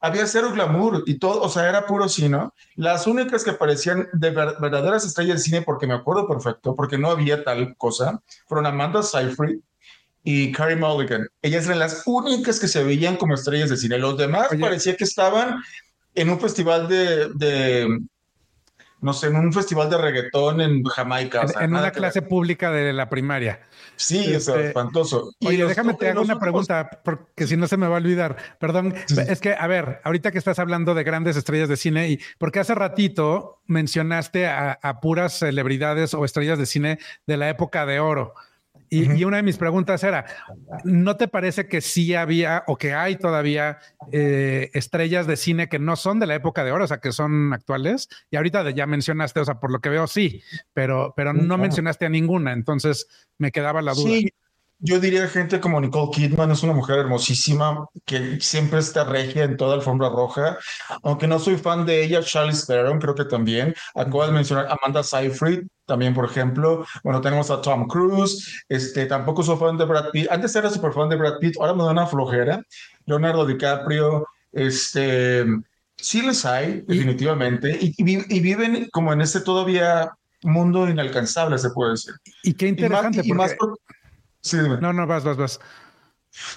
[0.00, 2.50] había cero glamour y todo, o sea, era puro cine.
[2.74, 7.10] Las únicas que parecían de verdaderas estrellas de cine, porque me acuerdo perfecto, porque no
[7.10, 9.60] había tal cosa, fueron Amanda Seyfried,
[10.24, 11.28] y Carrie Mulligan.
[11.42, 13.98] Ellas eran las únicas que se veían como estrellas de cine.
[13.98, 15.62] Los demás parecía que estaban
[16.14, 18.00] en un festival de,
[19.02, 21.44] no sé, en un festival de reggaetón en Jamaica.
[21.60, 23.60] en, una clase pública de la primaria.
[23.96, 25.30] Sí, es este, espantoso.
[25.44, 28.56] oye, déjame te hago una pregunta, porque si no se me va a olvidar.
[28.58, 28.94] Perdón,
[29.28, 32.60] es que, a ver, ahorita que estás hablando de grandes estrellas de cine, y porque
[32.60, 38.34] hace ratito mencionaste a puras celebridades o estrellas de cine de la época de oro.
[38.94, 40.24] Y, una de mis preguntas era,
[40.84, 43.78] ¿no te parece que sí había o que hay todavía
[44.12, 47.12] eh, estrellas de cine que no son de la época de oro, o sea, que
[47.12, 48.08] son actuales?
[48.30, 52.06] Y ahorita ya mencionaste, o sea, por lo que veo, sí, pero, pero no mencionaste
[52.06, 54.10] a ninguna, entonces me quedaba la duda.
[54.10, 54.30] Sí,
[54.80, 59.56] yo diría gente como Nicole Kidman, es una mujer hermosísima que siempre está regia en
[59.56, 60.58] toda alfombra roja.
[61.02, 63.74] Aunque no soy fan de ella, Charlize Theron creo que también.
[63.94, 66.86] Acabo de mencionar Amanda Seyfried, también, por ejemplo.
[67.02, 68.64] Bueno, tenemos a Tom Cruise.
[68.68, 70.30] Este, tampoco soy fan de Brad Pitt.
[70.30, 72.62] Antes era súper fan de Brad Pitt, ahora me da una flojera.
[73.06, 75.44] Leonardo DiCaprio, este,
[75.96, 77.78] sí les hay, definitivamente.
[77.80, 80.10] Y, y, viven como en ese todavía
[80.42, 82.14] mundo inalcanzable, se puede decir.
[82.42, 83.20] Y qué interesante.
[83.24, 83.56] Y más,
[84.40, 85.60] Sí, No, no, vas, vas, vas.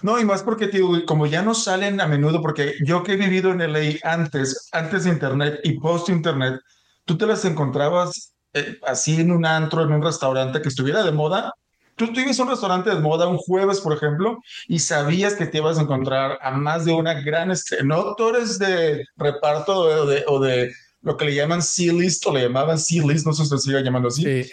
[0.02, 3.18] No, y más porque, tío, como ya no salen a menudo, porque yo que he
[3.18, 6.60] vivido en LA antes, antes de Internet y post-Internet,
[7.06, 11.12] tú te las encontrabas eh, así en un antro, en un restaurante que estuviera de
[11.12, 11.54] moda.
[11.96, 15.48] Tú, tú ibas a un restaurante de moda un jueves, por ejemplo, y sabías que
[15.48, 20.06] te ibas a encontrar a más de una gran estrella, no actores de reparto o
[20.06, 23.50] de, o de lo que le llaman C-list o le llamaban C-list, no sé si
[23.50, 24.52] se sigue llamando así, sí,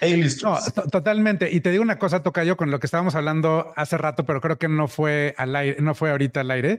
[0.00, 0.42] A-listers.
[0.42, 0.58] No,
[0.90, 1.50] totalmente.
[1.52, 4.40] Y te digo una cosa, toca yo con lo que estábamos hablando hace rato, pero
[4.40, 6.78] creo que no fue al aire, no fue ahorita al aire.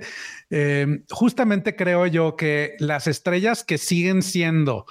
[0.49, 4.86] Em, justamente creo yo que las estrellas que siguen siendo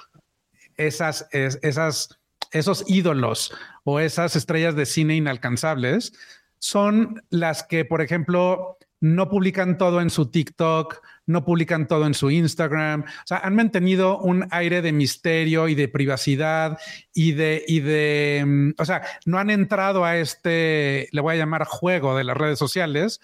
[0.77, 6.13] esas, esos ídolos o esas estrellas de cine inalcanzables
[6.59, 12.13] son las que, por ejemplo, no publican todo en su TikTok, no publican todo en
[12.13, 13.01] su Instagram.
[13.01, 16.77] O sea, han mantenido un aire de misterio y de privacidad
[17.13, 21.37] y de, y de, mm, o sea, no han entrado a este, le voy a
[21.37, 23.19] llamar juego de las redes sociales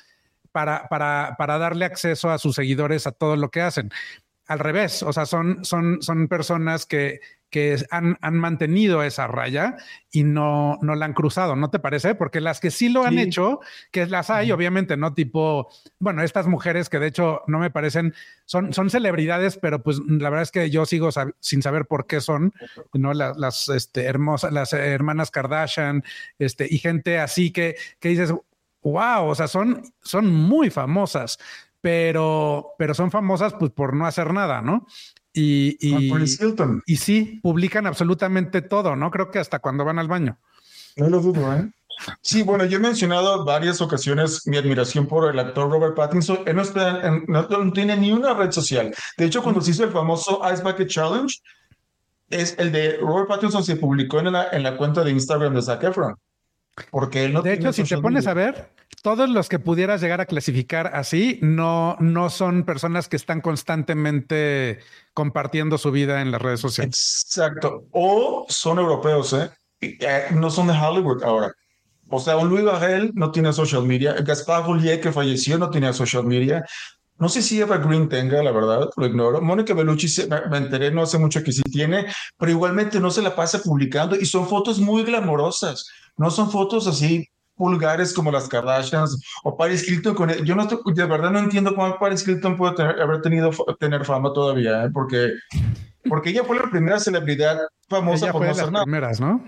[0.51, 3.89] para, para, para darle acceso a sus seguidores a todo lo que hacen.
[4.49, 7.19] Al revés, o sea, son, son, son personas que,
[7.51, 9.77] que han, han, mantenido esa raya
[10.11, 12.15] y no, no la han cruzado, ¿no te parece?
[12.15, 13.59] Porque las que sí lo han hecho,
[13.91, 15.13] que las hay, obviamente, ¿no?
[15.13, 19.99] Tipo, bueno, estas mujeres que de hecho no me parecen, son, son celebridades, pero pues
[19.99, 21.09] la verdad es que yo sigo
[21.39, 22.51] sin saber por qué son,
[22.93, 23.13] ¿no?
[23.13, 26.03] Las, las este, hermosas, las hermanas Kardashian,
[26.39, 28.33] este, y gente así que, que dices,
[28.81, 31.37] wow, o sea, son, son muy famosas
[31.81, 34.85] pero, pero son famosas pues por no hacer nada, ¿no?
[35.33, 36.11] Y, y,
[36.85, 39.11] y sí, publican absolutamente todo, ¿no?
[39.11, 40.39] Creo que hasta cuando van al baño.
[40.97, 41.69] No lo dudo, ¿eh?
[42.21, 46.39] Sí, bueno, yo he mencionado varias ocasiones mi admiración por el actor Robert Pattinson.
[46.45, 48.93] Él no, está no, tiene ni una red social.
[49.17, 51.35] De hecho, cuando se hizo el famoso Ice Bucket Challenge,
[52.29, 55.61] es el de Robert Pattinson se publicó en la, en la cuenta de Instagram de
[55.61, 56.15] Zac Efron.
[56.91, 58.69] Porque él no de hecho, si te pones a ver,
[59.01, 64.79] todos los que pudieras llegar a clasificar así no, no son personas que están constantemente
[65.13, 67.25] compartiendo su vida en las redes sociales.
[67.25, 67.85] Exacto.
[67.91, 69.49] O son europeos, ¿eh?
[69.81, 70.25] ¿eh?
[70.31, 71.53] No son de Hollywood ahora.
[72.09, 74.13] O sea, un Luis Barrel no tiene social media.
[74.13, 76.65] Gaspar Roulier, que falleció, no tenía social media.
[77.19, 79.41] No sé si Eva Green tenga, la verdad, lo ignoro.
[79.41, 82.05] Mónica Bellucci, me enteré no hace mucho que sí tiene,
[82.37, 85.85] pero igualmente no se la pasa publicando y son fotos muy glamorosas.
[86.19, 90.79] No son fotos así pulgares como las Kardashians o Paris Hilton con yo no estoy,
[90.93, 94.89] de verdad no entiendo cómo Paris Hilton puede haber tenido tener fama todavía ¿eh?
[94.93, 95.31] porque
[96.07, 97.59] porque ella fue la primera celebridad
[97.89, 99.43] famosa Ella por fue de las primeras, ¿no?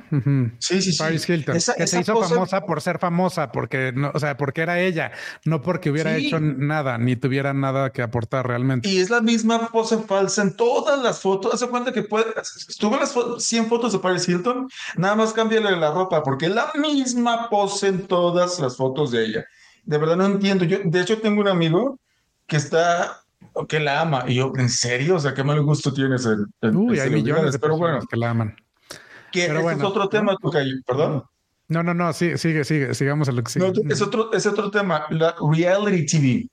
[0.59, 0.97] Sí, sí, sí.
[0.97, 1.55] Paris Hilton.
[1.55, 5.11] que se hizo famosa por ser famosa, porque no, o sea, porque era ella,
[5.45, 8.89] no porque hubiera hecho nada, ni tuviera nada que aportar realmente.
[8.89, 11.53] Y es la misma pose falsa en todas las fotos.
[11.53, 12.25] Hace cuenta que puede,
[12.67, 16.71] estuvo las 100 fotos de Paris Hilton, nada más cámbiale la ropa, porque es la
[16.75, 19.45] misma pose en todas las fotos de ella.
[19.83, 20.65] De verdad no entiendo.
[20.65, 21.99] Yo, de hecho, tengo un amigo
[22.45, 23.21] que está
[23.67, 24.25] que la ama.
[24.27, 25.15] Y yo, ¿en serio?
[25.15, 28.31] O sea, qué mal gusto tienes en, Uy, hay millones de pero bueno, que la
[28.31, 28.55] aman.
[29.31, 30.35] Que pero bueno, es otro tema,
[30.85, 31.23] perdón.
[31.67, 33.71] No, no, no, sigue, sigue, sigue, sigamos a lo que sigue.
[33.71, 36.47] No, es otro, es otro tema, la reality TV.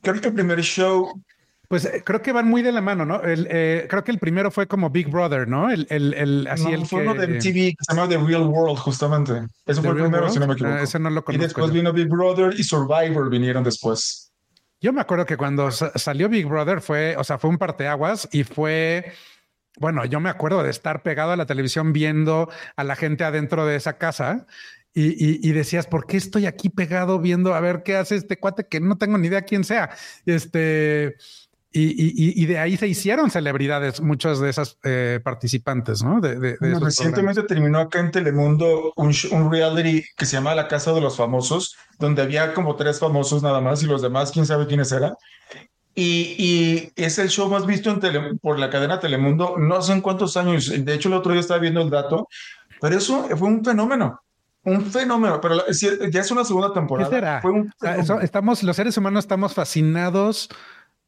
[0.00, 1.12] Creo que el primer show
[1.70, 3.22] pues eh, creo que van muy de la mano, ¿no?
[3.22, 5.70] El, eh, creo que el primero fue como Big Brother, ¿no?
[5.70, 8.42] El, el, el así no, el fue uno de TV que se llama The Real
[8.42, 9.46] World, justamente.
[9.66, 10.74] Ese fue el primero, si no me equivoco.
[10.74, 11.40] Ah, ese no lo conozco.
[11.40, 14.29] Y después vino Big Brother y Survivor vinieron después.
[14.80, 18.44] Yo me acuerdo que cuando salió Big Brother fue, o sea, fue un parteaguas y
[18.44, 19.12] fue,
[19.78, 23.66] bueno, yo me acuerdo de estar pegado a la televisión viendo a la gente adentro
[23.66, 24.46] de esa casa
[24.92, 28.66] y, y, decías, ¿por qué estoy aquí pegado viendo a ver qué hace este cuate
[28.66, 29.90] que no tengo ni idea quién sea?
[30.26, 31.16] Este,
[31.72, 36.20] y, de ahí se hicieron celebridades muchas de esas eh, participantes, ¿no?
[36.20, 41.00] De, recientemente terminó acá en Telemundo un, un, reality que se llama La Casa de
[41.00, 44.90] los Famosos, donde había como tres famosos nada más y los demás, quién sabe quiénes
[44.90, 45.14] eran.
[45.94, 50.36] Y, es el show más visto en por la cadena Telemundo, no sé en cuántos
[50.36, 50.72] años.
[50.84, 52.28] De hecho, el otro día estaba viendo el dato,
[52.80, 54.20] pero eso fue un fenómeno.
[54.62, 55.56] Un fenómeno, pero
[56.10, 57.42] ya es una segunda temporada.
[58.22, 60.50] estamos, los seres humanos estamos fascinados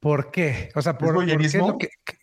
[0.02, 0.70] ¿Por qué?
[0.74, 1.56] O sea, por, ¿Es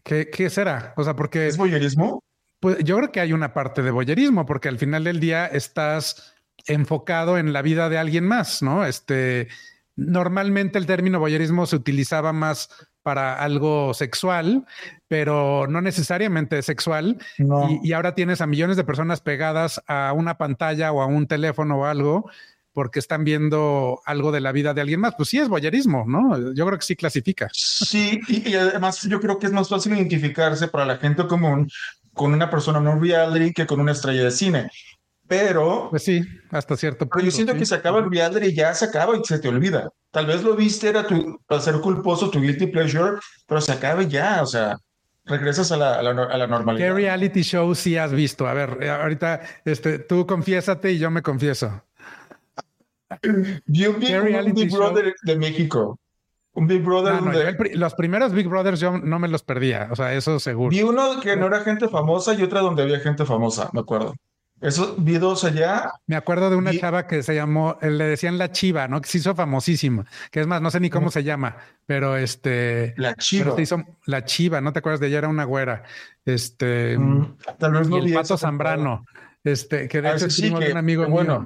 [0.03, 0.93] qué, será?
[0.97, 1.47] O sea, porque...
[1.47, 2.21] ¿Es boyerismo?
[2.59, 6.35] Pues yo creo que hay una parte de boyerismo, porque al final del día estás
[6.67, 8.85] enfocado en la vida de alguien más, ¿no?
[8.85, 9.47] Este,
[9.95, 12.67] normalmente el término boyerismo se utilizaba más
[13.01, 14.65] para algo sexual,
[15.07, 17.17] pero no necesariamente sexual.
[17.37, 21.27] Y, y, ahora tienes a millones de personas pegadas a una pantalla o a un
[21.27, 22.29] teléfono o algo
[22.79, 25.13] porque están viendo algo de la vida de alguien más.
[25.15, 26.53] Pues sí es boyerismo, ¿no?
[26.53, 27.49] Yo creo que sí clasifica.
[27.51, 31.69] Sí, y, además yo creo que es más fácil identificarse para la gente común
[32.13, 34.69] con una persona no reality que con una estrella de cine.
[35.27, 35.89] Pero...
[35.89, 37.15] Pues sí, hasta cierto punto.
[37.17, 39.49] Pero yo siento que se acaba el reality y ya se acaba y se te
[39.49, 39.89] olvida.
[40.09, 44.07] Tal vez lo viste, era tu ser culposo, tu guilty pleasure, pero se acaba y
[44.07, 44.77] ya, o sea
[45.25, 46.87] regresas a la, a, la, normalidad.
[46.87, 48.47] ¿Qué reality show sí has visto?
[48.47, 51.83] A ver, eh, ahorita este, tú confiésate y yo me confieso.
[53.65, 55.99] Vi un Big, Brother de México.
[56.53, 57.21] Un Big Brother.
[57.75, 59.87] los primeros Big Brothers yo no me los perdía.
[59.91, 60.69] O sea, eso seguro.
[60.69, 64.13] Vi uno que no era gente famosa y otra donde había gente famosa, me acuerdo.
[64.61, 65.89] Eso, vi dos allá.
[66.05, 68.99] Me acuerdo de una chava que se llamó, le decían la chiva, ¿no?
[68.99, 70.05] Que se hizo famosísima.
[70.31, 72.93] Que es más, no sé ni cómo se llama, pero este.
[72.97, 73.59] La chiva.
[73.61, 75.19] hizo la chiva, ¿no te acuerdas de ella?
[75.19, 75.83] Era una güera.
[76.25, 76.97] Este.
[76.97, 79.05] Mm, tal vez no y el Pato Zambrano.
[79.45, 81.45] Este, que de ah, hecho primo de un amigo bueno.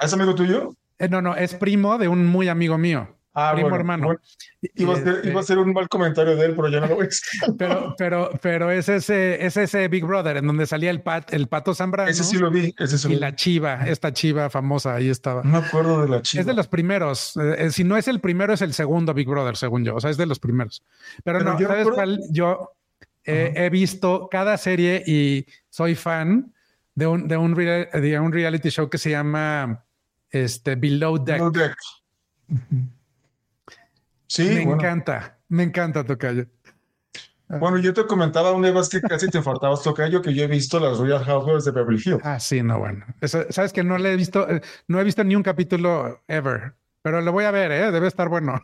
[0.00, 0.74] ¿Es amigo tuyo?
[0.98, 3.08] Eh, no, no, es primo de un muy amigo mío.
[3.34, 4.14] Ah, primo hermano.
[4.60, 6.86] iba, a ser, iba, a este ser, un mal comentario de él, pero ya no
[6.86, 7.06] lo a
[7.58, 11.48] pero, pero, pero es ese, es ese Big Brother en donde salía el, pat, el
[11.48, 12.10] pato Zambrano.
[12.10, 12.74] Ese sí lo vi.
[12.78, 15.42] Ese sí y la chiva, esta chiva famosa, ahí estaba.
[15.42, 16.42] No me acuerdo de la chiva.
[16.42, 17.34] Es de los primeros.
[17.36, 19.96] Eh, si no es el primero, es el segundo Big Brother, según yo.
[19.96, 20.84] O sea, es de los primeros.
[21.24, 22.20] Pero, no, yo ¿sabes cuál?
[22.30, 22.76] Yo
[23.24, 26.52] he visto cada serie y soy fan
[26.94, 29.84] de un, de un, de un reality show que se llama
[30.30, 31.42] este, Below Deck.
[34.26, 36.46] Sí, me encanta, me encanta Tocayo.
[37.48, 40.80] Bueno, yo te comentaba una vez que casi te faltabas Tocayo, que yo he visto
[40.80, 42.22] las Royal Housewives de Beverly Hills.
[42.24, 43.04] Ah, sí, no, bueno.
[43.20, 46.74] sabes que no le he visto, eh, no he visto ni un capítulo ever.
[47.02, 47.90] Pero lo voy a ver, ¿eh?
[47.90, 48.58] Debe estar bueno.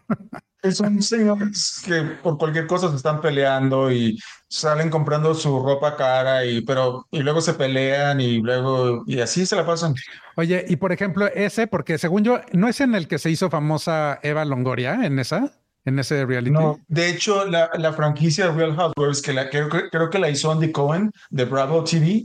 [0.73, 6.44] Son señores que por cualquier cosa se están peleando y salen comprando su ropa cara
[6.44, 9.94] y pero y luego se pelean y luego y así se la pasan.
[10.37, 13.50] Oye, y por ejemplo, ese, porque según yo, ¿no es en el que se hizo
[13.50, 15.52] famosa Eva Longoria en esa?
[15.84, 16.50] En ese reality.
[16.50, 20.50] No, de hecho, la, la franquicia Real Housewives, que la, creo, creo que la hizo
[20.50, 22.24] Andy Cohen de Bravo TV,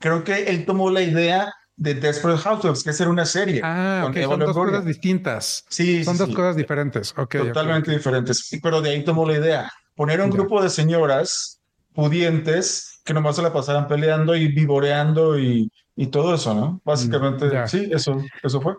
[0.00, 3.60] creo que él tomó la idea de Desperate Housewives, que es una serie.
[3.62, 5.64] Ah, son dos cosas distintas.
[5.68, 7.14] Sí, Son dos cosas diferentes.
[7.14, 8.50] Totalmente diferentes.
[8.62, 9.72] Pero de ahí tomó la idea.
[9.94, 11.60] Poner un grupo de señoras
[11.94, 16.80] pudientes que nomás se la pasaran peleando y vivoreando y, y todo eso, ¿no?
[16.84, 18.74] Básicamente, sí, eso, eso fue.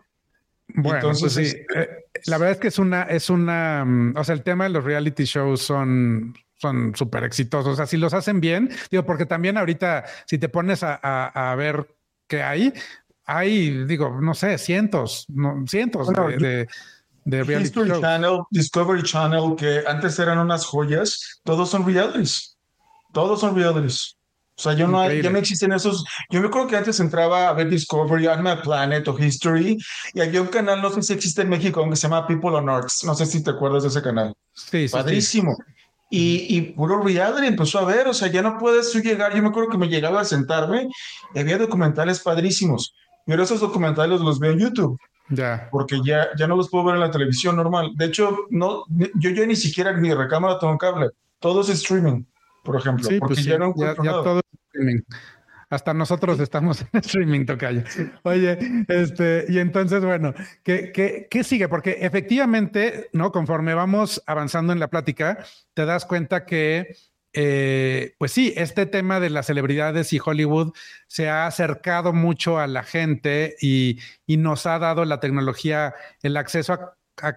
[0.67, 1.57] Bueno, pues Entonces, sí.
[1.75, 1.87] Eh,
[2.25, 4.83] la verdad es que es una, es una, mm, o sea, el tema de los
[4.83, 7.73] reality shows son, son súper exitosos.
[7.73, 11.55] O sea, si los hacen bien, digo, porque también ahorita, si te pones a, a
[11.55, 11.87] ver
[12.27, 12.73] que hay,
[13.25, 16.67] hay, digo, no sé, cientos, no, cientos de,
[17.23, 22.54] de, reality History Channel, Discovery Channel, que antes eran unas joyas, todos son realities.
[23.15, 24.17] Todos son realities.
[24.57, 26.03] O sea, yo no ya no existen esos.
[26.29, 29.77] Yo me acuerdo que antes entraba a ver Discovery, Animal Planet o History,
[30.13, 32.67] y había un canal, no sé si existe en México, que se llama People on
[32.69, 32.91] Earth.
[33.05, 34.33] No sé si te acuerdas de ese canal.
[34.53, 35.55] Sí, Padrísimo.
[36.09, 39.47] Y, y, puro reality empezó a ver, o sea, ya no puedes llegar, yo me
[39.47, 40.89] acuerdo que me llegaba a sentarme
[41.33, 42.93] y había documentales padrísimos,
[43.25, 44.99] pero esos documentales los veo en YouTube.
[45.29, 45.69] Ya.
[45.71, 47.91] Porque ya, ya no los puedo ver en la televisión normal.
[47.95, 52.23] De hecho, no, yo ya ni siquiera mi recámara tengo cable, todo es streaming,
[52.65, 55.01] por ejemplo, sí, porque pues ya no ya, ya todo es streaming.
[55.69, 57.83] Hasta nosotros estamos en streaming, Tocayo.
[58.23, 61.69] Oye, este, y entonces, bueno, ¿qué, qué, qué sigue?
[61.69, 63.31] Porque efectivamente, ¿no?
[63.31, 65.39] Conforme vamos avanzando en la plática,
[65.73, 66.95] te das cuenta que
[67.37, 70.71] eh, pues sí, este tema de las celebridades y Hollywood
[71.07, 76.37] se ha acercado mucho a la gente y, y, nos ha dado la tecnología el
[76.37, 76.95] acceso a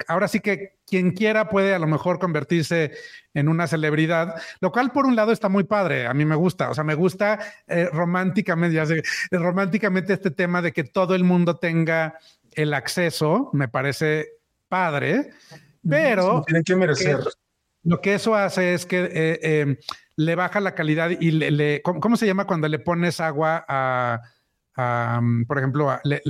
[0.08, 2.92] ahora sí que quien quiera puede a lo mejor convertirse
[3.34, 6.70] en una celebridad, lo cual por un lado está muy padre, a mí me gusta,
[6.70, 11.24] o sea, me gusta eh, románticamente, ya sé, románticamente este tema de que todo el
[11.24, 12.18] mundo tenga
[12.52, 14.28] el acceso, me parece
[14.68, 15.30] padre,
[15.88, 16.42] pero...
[16.46, 17.18] tienen que merecer.
[17.84, 19.76] lo que eso hace es que eh, em,
[20.16, 24.20] le baja la calidad y le, ¿cómo, se llama cuando le pones agua a,
[25.46, 26.22] por ejemplo, le,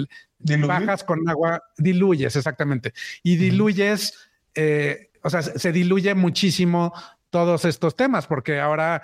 [0.67, 2.93] bajas con agua, diluyes, exactamente.
[3.23, 4.28] Y diluyes,
[4.61, 6.93] eh, o sea, se diluye muchísimo
[7.31, 9.03] todos estos temas, porque ahora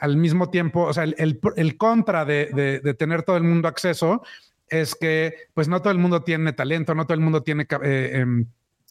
[0.00, 4.22] al, mismo tiempo, o sea, el, contra de, de, tener todo el mundo acceso
[4.68, 8.10] es que pues no todo el mundo tiene talento, no todo el mundo tiene eh,
[8.14, 8.46] em,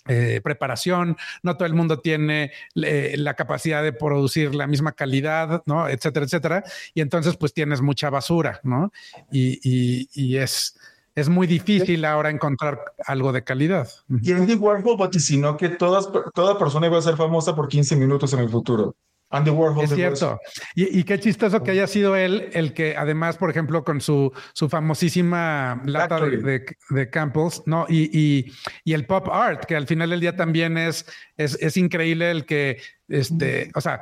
[0.07, 5.87] eh, preparación, no todo el mundo tiene la capacidad de producir la misma calidad, ¿no?
[5.87, 6.63] Etcétera, etcétera.
[6.93, 8.91] Y entonces pues tienes mucha basura, ¿no?
[9.31, 10.77] Y, y, y es
[11.15, 13.87] es muy difícil ahora encontrar algo de calidad.
[14.21, 18.33] Y Andy Warhol vaticinó que todas, toda persona iba a ser famosa por 15 minutos
[18.33, 18.95] en el futuro.
[19.29, 19.83] Andy Warhol.
[19.83, 20.39] Es cierto.
[20.75, 24.69] Y, qué chistoso que haya sido él el que, además, por ejemplo, con su, su
[24.69, 27.85] famosísima lata de, de, Campbell's, ¿no?
[27.89, 28.51] Y,
[28.83, 31.05] y, el pop art, que al final del día también es,
[31.37, 34.01] es, es increíble el que, este, o sea,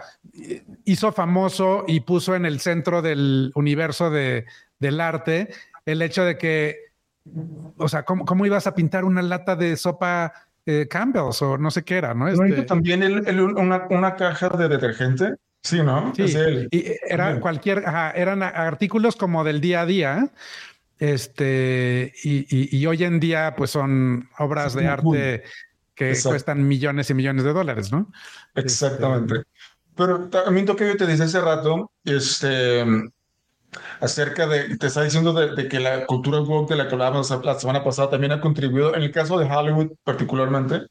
[0.84, 4.46] hizo famoso y puso en el centro del universo de,
[4.80, 5.50] del arte
[5.86, 6.93] el hecho de que
[7.78, 10.34] o sea, ¿cómo, ¿cómo, ibas a pintar una lata de sopa
[10.66, 12.28] eh, Campbell's o no sé qué era, ¿no?
[12.28, 12.64] Este...
[12.64, 15.36] También una, una, caja de detergente.
[15.62, 16.14] Sí, ¿no?
[16.16, 16.36] Sí,
[16.72, 17.84] y era cualquier,
[18.16, 20.32] eran artículos como del día a día.
[21.00, 25.44] Este, y, y, hoy en día, pues son obras de arte
[25.96, 28.12] que cuestan millones y millones de dólares, ¿no?
[28.56, 29.36] Exactamente.
[29.36, 29.50] Este,
[29.96, 32.86] Pero también lo que yo te dije hace rato, este,
[34.00, 37.60] acerca de, te está diciendo de, que la cultura woke de la que hablábamos la
[37.60, 40.88] semana pasada también ha contribuido, en el caso de Hollywood particularmente,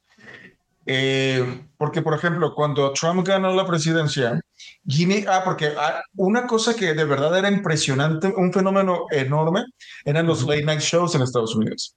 [0.84, 4.40] eh, porque, por ejemplo, cuando Trump ganó la presidencia,
[4.86, 9.64] Jimmy, ah, porque ah, una cosa que de verdad era impresionante, un fenómeno enorme,
[10.04, 11.94] eran los late night shows en Estados Unidos.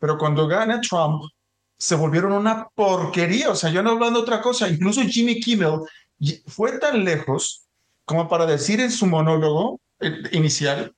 [0.00, 1.22] Pero cuando gana Trump,
[1.76, 5.80] se volvieron una porquería, o sea, yo no hablando de otra cosa, incluso Jimmy Kimmel
[6.46, 7.64] fue tan lejos
[8.04, 9.80] como para decir en su monólogo,
[10.32, 10.94] inicial.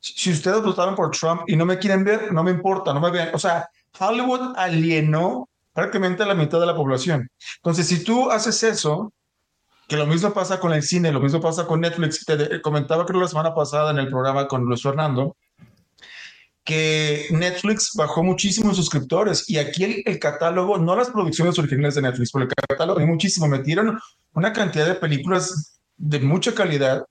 [0.00, 3.10] Si ustedes votaron por Trump y no me quieren ver, no me importa, no me
[3.10, 3.30] vean.
[3.34, 7.30] O sea, Hollywood alienó prácticamente a la mitad de la población.
[7.56, 9.12] Entonces, si tú haces eso,
[9.86, 13.20] que lo mismo pasa con el cine, lo mismo pasa con Netflix, te comentaba creo
[13.20, 15.36] la semana pasada en el programa con Luis Fernando,
[16.64, 22.02] que Netflix bajó muchísimos suscriptores y aquí el, el, catálogo, no las producciones originales de
[22.02, 23.98] Netflix, pero el catálogo hay muchísimo, metieron
[24.34, 27.04] una cantidad de películas de mucha calidad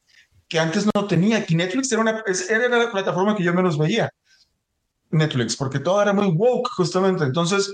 [0.52, 1.38] que antes no tenía.
[1.38, 4.12] Aquí Netflix era, una, era la plataforma que yo menos veía.
[5.10, 7.24] Netflix, porque todo era muy woke, justamente.
[7.24, 7.74] Entonces,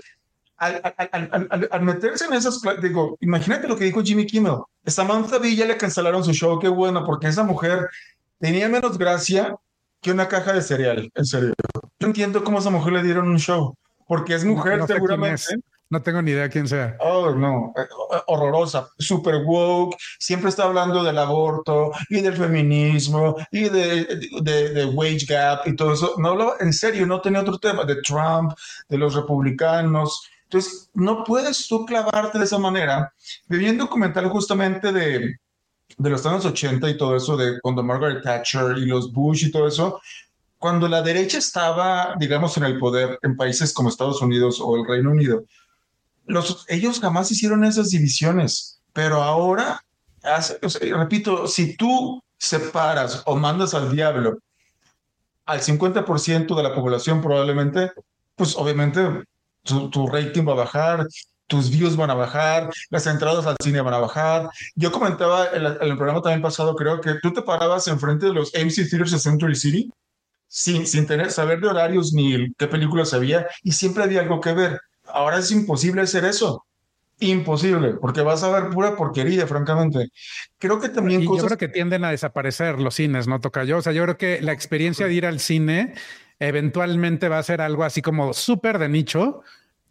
[0.58, 4.60] al, meterse en esas, digo, imagínate lo que dijo Jimmy Kimmel.
[4.86, 7.90] Samantha Villa le cancelaron su show, qué bueno, porque esa mujer
[8.40, 9.56] tenía menos gracia
[10.00, 11.56] que una caja de cereal, en serio.
[12.00, 13.76] Yo entiendo cómo a esa mujer le dieron un show,
[14.08, 15.46] porque es mujer seguramente.
[15.90, 16.98] No tengo ni idea quién sea.
[17.00, 23.38] Oh, no, eh, eh, horrorosa, super woke, siempre está hablando del aborto y del feminismo
[23.52, 24.06] y de,
[24.42, 26.16] de, wage gap y todo eso.
[26.18, 28.54] No hablaba, en serio, no tenía otro tema, de Trump,
[28.90, 30.30] de los republicanos.
[30.44, 33.14] Entonces, no puedes tú clavarte de esa manera.
[33.48, 35.38] Viviendo un documental justamente de,
[35.98, 39.52] de los años 80 y todo eso, de cuando Margaret Thatcher y los Bush y
[39.52, 40.02] todo eso,
[40.58, 44.88] cuando la derecha estaba, digamos, en el poder en países como Estados Unidos o el
[44.88, 45.44] Reino Unido,
[46.68, 49.84] ellos jamás hicieron esas divisiones, pero ahora,
[50.82, 54.38] repito, si tú separas o mandas al diablo
[55.48, 57.92] al 50% de la población probablemente,
[58.36, 59.24] pues obviamente
[59.64, 61.08] tu, rating va a bajar,
[61.48, 64.50] tus views van a bajar, las entradas al cine van a bajar.
[64.76, 68.52] Yo comentaba en, el programa también pasado, creo que tú te parabas enfrente de los
[68.54, 69.90] MC Theaters de Century City
[70.48, 74.54] sin, sin tener, saber de horarios ni qué películas había y siempre había algo que
[74.54, 74.82] ver.
[75.12, 76.66] Ahora es imposible hacer eso.
[77.20, 80.10] Imposible, porque vas a ver pura porquería, francamente.
[80.60, 83.78] Creo que también Yo creo que tienden a desaparecer los cines, ¿no toca yo?
[83.78, 85.96] O sea, yo creo que la experiencia de ir al cine
[86.40, 89.42] eventualmente va a ser algo así como súper de nicho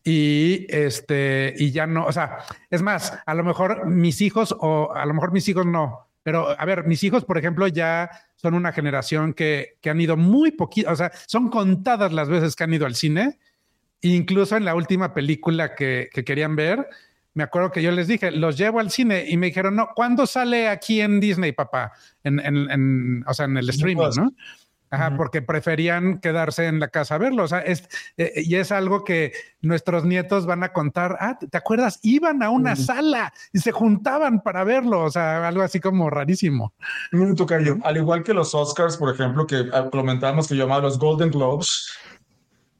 [0.05, 2.39] y este, y ya no, o sea,
[2.71, 6.55] es más, a lo mejor mis hijos o a lo mejor mis hijos no, pero
[6.57, 10.53] a ver, mis hijos, por ejemplo, ya son una generación que, que han ido muy
[10.53, 13.41] poquito, o sea, son contadas las veces que han ido al cine
[14.03, 16.89] Incluso en la última película que, querían ver,
[17.35, 20.27] me acuerdo que yo les dije, los llevo al cine y me dijeron, no, ¿cuándo
[20.27, 21.93] sale aquí en Disney, papá?
[22.23, 24.33] En, en, o sea, en el streaming, ¿no?
[24.89, 27.43] Ajá, porque preferían quedarse en la casa a verlo.
[27.43, 31.17] O sea, es, eh, y es algo que nuestros nietos van a contar.
[31.21, 31.99] Ah, ¿te acuerdas?
[32.03, 35.03] Iban a una sala y se juntaban para verlo.
[35.03, 36.73] O sea, algo así como rarísimo.
[37.13, 37.79] Un minuto, Cayo.
[37.83, 41.91] Al igual que los Oscars, por ejemplo, que ah, comentábamos que llamaban los Golden Globes,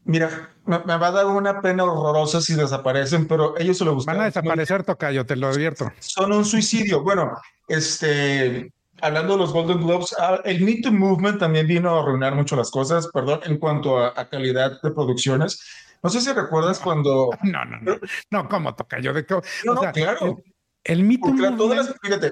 [0.07, 4.15] Mira, me, va a dar una pena horrorosa si desaparecen, pero ellos se lo buscan.
[4.15, 5.93] Van a desaparecer, Tocayo, te lo advierto.
[5.99, 7.03] Son un suicidio.
[7.03, 7.37] Bueno,
[7.67, 12.37] este, hablando de los Golden Globes, ah, el Me Too Movement también vino a arruinar
[12.37, 15.61] mucho las cosas, perdón, en cuanto a, calidad de producciones.
[16.05, 17.31] No sé si recuerdas cuando.
[17.43, 17.97] No, no, no.
[18.31, 19.13] No, ¿cómo tocayo?
[19.13, 19.27] De
[19.65, 20.41] no, no, claro.
[20.85, 21.97] El, Me Too Movement.
[22.01, 22.31] fíjate,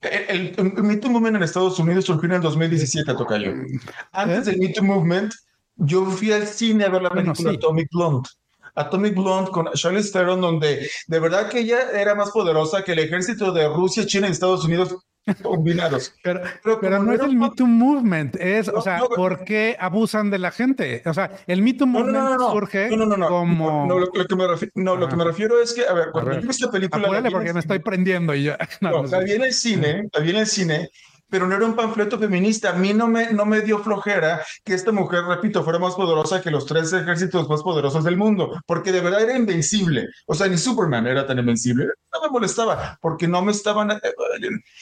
[0.00, 3.52] el, Me Too Movement en Estados Unidos surgió en el 2017, Tocayo.
[4.10, 5.32] Antes del Me Too Movement,
[5.84, 8.28] yo fui al cine a ver la película Atomic Blonde.
[8.74, 13.00] Atomic Blonde con Charlize Theron, donde de verdad que ella era más poderosa que el
[13.00, 14.96] ejército de Rusia, China y Estados Unidos
[15.42, 16.14] combinados.
[16.22, 16.40] Pero,
[16.80, 20.50] pero, no es el Me Too Movement, es, o sea, ¿por qué abusan de la
[20.50, 21.02] gente?
[21.04, 22.88] O sea, el Me Too Movement surge
[23.28, 23.86] como...
[23.86, 26.32] No, lo, que me refiero, no, lo que me refiero es que, a ver, cuando
[26.32, 27.22] yo vi esta película...
[27.30, 28.54] porque me estoy prendiendo y yo...
[28.80, 30.88] No, la vi en el cine, la vi en el cine,
[31.32, 32.70] pero no era un panfleto feminista.
[32.70, 36.42] A mí no me, no me dio flojera que esta mujer, repito, fuera más poderosa
[36.42, 40.08] que los tres ejércitos más poderosos del mundo, porque de verdad era invencible.
[40.26, 41.86] O sea, ni Superman era tan invencible.
[42.12, 43.92] No me molestaba, porque no me estaban...
[43.92, 44.00] Eh,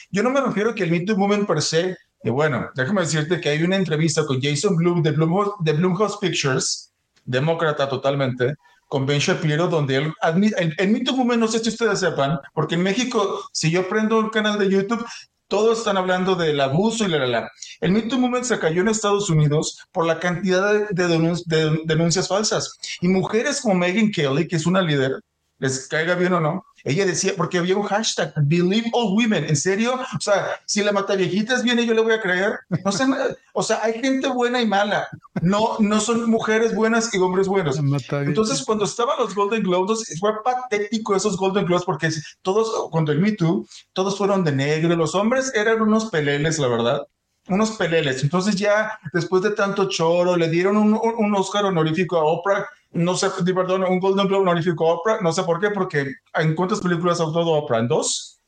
[0.09, 1.95] yo no me refiero que el Me Too Movement per se...
[2.21, 6.17] Y bueno, déjame decirte que hay una entrevista con Jason Blum de, Blum, de Blumhouse
[6.17, 6.91] Pictures,
[7.23, 8.55] demócrata totalmente,
[8.89, 12.75] con Ben Shapiro, donde él admite, Me Too Movement, no sé si ustedes sepan, porque
[12.75, 15.05] en México, si yo prendo un canal de YouTube,
[15.51, 17.51] todos están hablando del abuso y la, la, la.
[17.81, 22.79] El Me Too Movement se cayó en Estados Unidos por la cantidad de, denuncias falsas.
[23.01, 25.19] Y mujeres como Megan Kelly, que es una líder,
[25.59, 29.55] les caiga bien o no, ella decía, porque había un hashtag, Believe All Women, ¿en
[29.55, 29.99] serio?
[30.17, 32.59] O sea, si la mata viejitas viene, yo le voy a creer.
[32.83, 33.05] No sé,
[33.53, 35.07] o sea, hay gente buena y mala.
[35.41, 37.77] No, no son mujeres buenas y hombres buenos.
[37.77, 42.09] Entonces, cuando estaban los Golden Globes, fue patético esos Golden Globes, porque
[42.41, 44.95] todos, cuando el Me Too, todos fueron de negro.
[44.95, 47.07] Los hombres eran unos peleles, la verdad
[47.47, 48.23] unos peleles.
[48.23, 53.15] Entonces ya después de tanto choro, le dieron un, un Oscar honorífico a Oprah no
[53.15, 57.19] sé, perdón, un Golden Globe honorífico Oprah, no sé por qué, porque ¿en cuántas películas
[57.19, 57.79] ha actuado Oprah?
[57.79, 58.39] ¿En dos?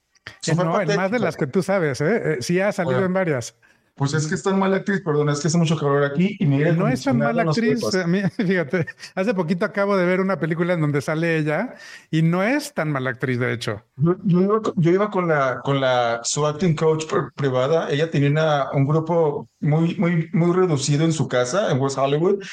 [0.55, 2.33] no, en más de las que tú sabes, ¿eh?
[2.33, 3.55] eh sí ha salido en varias.
[3.95, 6.45] Pues es que es tan mala actriz, perdón, es que hace mucho calor aquí y.
[6.45, 7.79] No es tan mala actriz.
[8.35, 11.75] fíjate, hace poquito acabo de ver una película en donde sale ella
[12.09, 13.83] y no es tan mala actriz, de hecho.
[14.23, 17.87] Yo, iba, con la con la su acting coach privada.
[17.91, 22.43] Ella tenía un grupo muy, muy, muy reducido en su casa en West Hollywood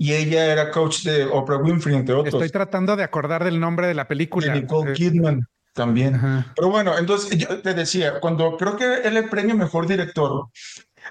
[0.00, 2.32] y ella era coach de Oprah Winfrey, entre otros.
[2.32, 4.54] Estoy tratando de acordar del nombre de la película.
[4.54, 5.46] Nicole Kidman.
[5.74, 6.18] También.
[6.56, 10.48] Pero bueno, entonces yo te decía, cuando creo que él el premio mejor director,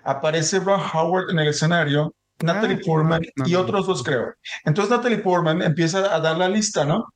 [0.03, 4.33] aparece Ron Howard en el escenario, Natalie ah, Portman y otros dos creo.
[4.65, 7.13] Entonces Natalie Portman empieza a dar la lista, ¿no?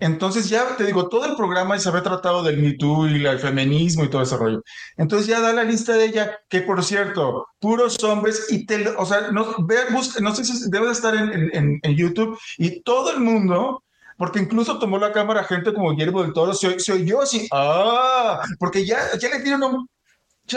[0.00, 3.38] Entonces ya te digo, todo el programa se había tratado del Me Too y el
[3.38, 4.62] feminismo y todo ese rollo.
[4.96, 9.04] Entonces ya da la lista de ella, que por cierto, puros hombres y te, o
[9.04, 13.10] sea, no, ve, busca, no sé si debe de estar en, en, YouTube y todo
[13.10, 13.84] el mundo,
[14.16, 18.40] porque incluso tomó la cámara gente como Guillermo del Toro, se, se oyó así, ah,
[18.58, 19.86] porque ya, ya le tienen un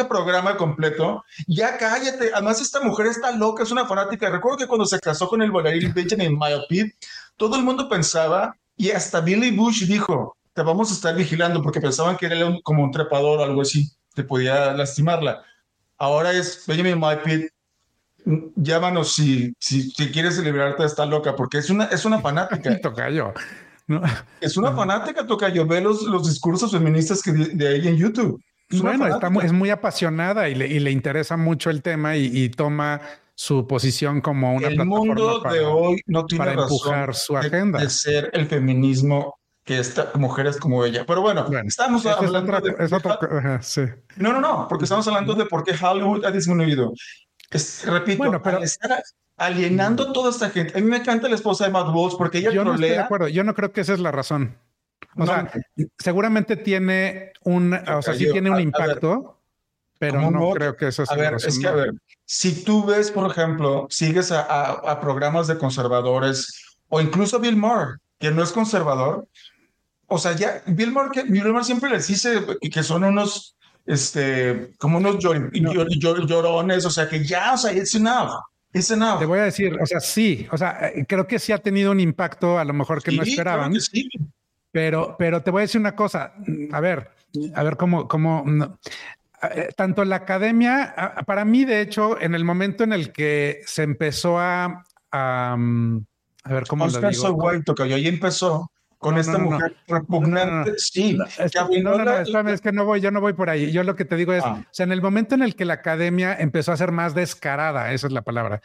[0.08, 2.32] programa completo, ya cállate.
[2.34, 4.30] Además, esta mujer está loca, es una fanática.
[4.30, 6.92] Recuerdo que cuando se casó con el bailarín Benjamin Myopid,
[7.38, 11.82] todo el mundo pensaba y hasta Billy Bush dijo, te vamos a estar vigilando porque
[11.82, 15.44] pensaban que era como un trepador o algo así, te podía lastimarla.
[15.98, 17.50] Ahora es Benjamin Mypit,
[18.56, 22.78] llámanos si, si, si, quieres liberarte de esta loca, porque es una, es una fanática.
[22.82, 23.34] Tocayo.
[23.88, 24.02] No.
[24.40, 25.66] Es una fanática, Tocayo.
[25.66, 28.42] Ve los, los discursos feministas que de, ahí en YouTube.
[28.82, 32.50] bueno, está es muy apasionada y le, y le interesa mucho el tema y, y
[32.50, 33.02] toma
[33.36, 37.90] su posición como una el mundo de hoy no tiene para empujar su agenda de,
[37.90, 41.06] ser el feminismo que está mujeres como ella.
[41.06, 42.76] Pero bueno, estamos hablando de,
[44.18, 46.94] No, no, no, porque estamos hablando de por qué Hollywood ha disminuido.
[47.86, 49.02] repito, bueno, pero estar
[49.38, 50.78] alienando toda esta gente.
[50.78, 53.00] A mí me encanta la esposa de Matt Walsh porque ella Yo no estoy de
[53.00, 53.28] acuerdo.
[53.30, 54.58] Yo no creo que esa es la razón.
[55.16, 55.52] O sea,
[56.00, 59.43] seguramente tiene un, o sea, sí tiene un impacto,
[60.12, 61.16] pero no creo que eso sea.
[61.16, 61.94] A ver, es que a ver,
[62.26, 68.32] si tú ves, por ejemplo, sigues a, programas de conservadores o incluso Bill Maher, que
[68.32, 69.28] no es conservador,
[70.08, 74.74] o sea, ya Bill Maher, que, Bill Maher siempre les dice que son unos, este,
[74.78, 78.32] como unos llorones, o sea, que ya, o sea, it's enough.
[78.74, 79.20] It's enough.
[79.20, 81.92] Te voy a decir, o sea, sí, o sea, eh, creo que sí ha tenido
[81.92, 83.80] un impacto a lo mejor que no esperaban.
[83.80, 84.10] sí.
[84.72, 86.34] Pero, pero te voy a decir una cosa,
[86.72, 87.12] a ver,
[87.54, 88.68] a ver cómo, cómo, eh,
[89.76, 90.94] tanto la academia,
[91.26, 96.06] para mí, de hecho, en el momento en el que se empezó a, a, mm,
[96.46, 97.56] ver cómo lo digo.
[97.76, 98.72] Que empezó
[99.04, 100.74] con esta mujer repugnante.
[100.78, 103.72] Sí, es que, no, no, es que no voy, yo no voy por ahí.
[103.72, 104.62] Yo lo que te digo es, ah.
[104.62, 107.92] o sea, en el momento en el que la academia empezó a ser más descarada,
[107.92, 108.62] esa es la palabra,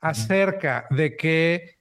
[0.00, 1.78] acerca de que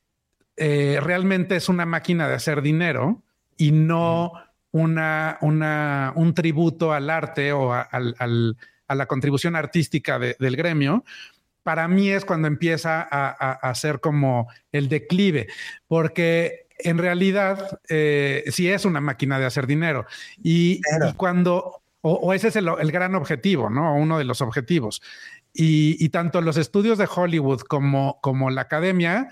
[0.58, 3.22] eh, realmente es una máquina de hacer dinero
[3.58, 4.32] y no
[4.72, 7.88] una, una, un tributo al arte o a,
[8.88, 11.03] la contribución artística del gremio,
[11.63, 15.47] para mí es cuando empieza a, ser como el declive,
[15.88, 20.05] porque en realidad eh, sí es una máquina de hacer dinero.
[20.41, 20.82] Y,
[21.17, 23.95] cuando, o, ese es el, gran objetivo, ¿no?
[23.95, 25.01] Uno de los objetivos.
[25.53, 29.30] Y, y, tanto los estudios de Hollywood como, como la academia,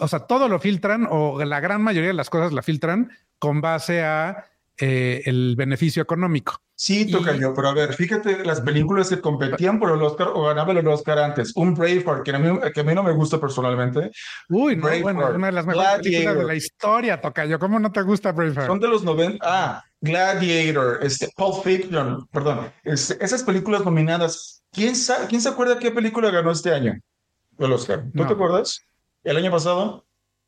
[0.00, 3.60] o sea, todo lo filtran o la gran mayoría de las cosas la filtran con
[3.60, 4.46] base a
[4.78, 6.60] eh, el beneficio económico.
[6.78, 10.42] Sí, toca yo, pero a ver, fíjate, las películas que competían por el Oscar o
[10.44, 11.56] ganaban el Oscar antes.
[11.56, 14.10] Un Braveheart, que a mí, que a mí no me gusta personalmente.
[14.50, 17.58] Uy, no, bueno, una de las mejores películas de la historia, toca yo.
[17.58, 18.66] ¿Cómo no te gusta Braveheart?
[18.66, 19.38] Son de los 90.
[19.40, 22.70] Ah, Gladiator, este, Pulp Fiction, perdón.
[22.84, 24.62] Este, esas películas nominadas.
[24.70, 27.00] ¿Quién, sabe, ¿Quién se acuerda qué película ganó este año?
[27.58, 28.04] El Oscar.
[28.12, 28.82] ¿No, te acuerdas?
[29.26, 30.06] ¿El año pasado?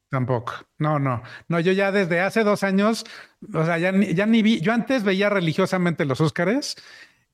[0.08, 0.52] Tampoco.
[0.78, 1.20] No, no.
[1.48, 3.04] No, yo ya desde hace dos años,
[3.52, 6.76] o sea, ya, ya ni vi, yo antes veía religiosamente los Óscares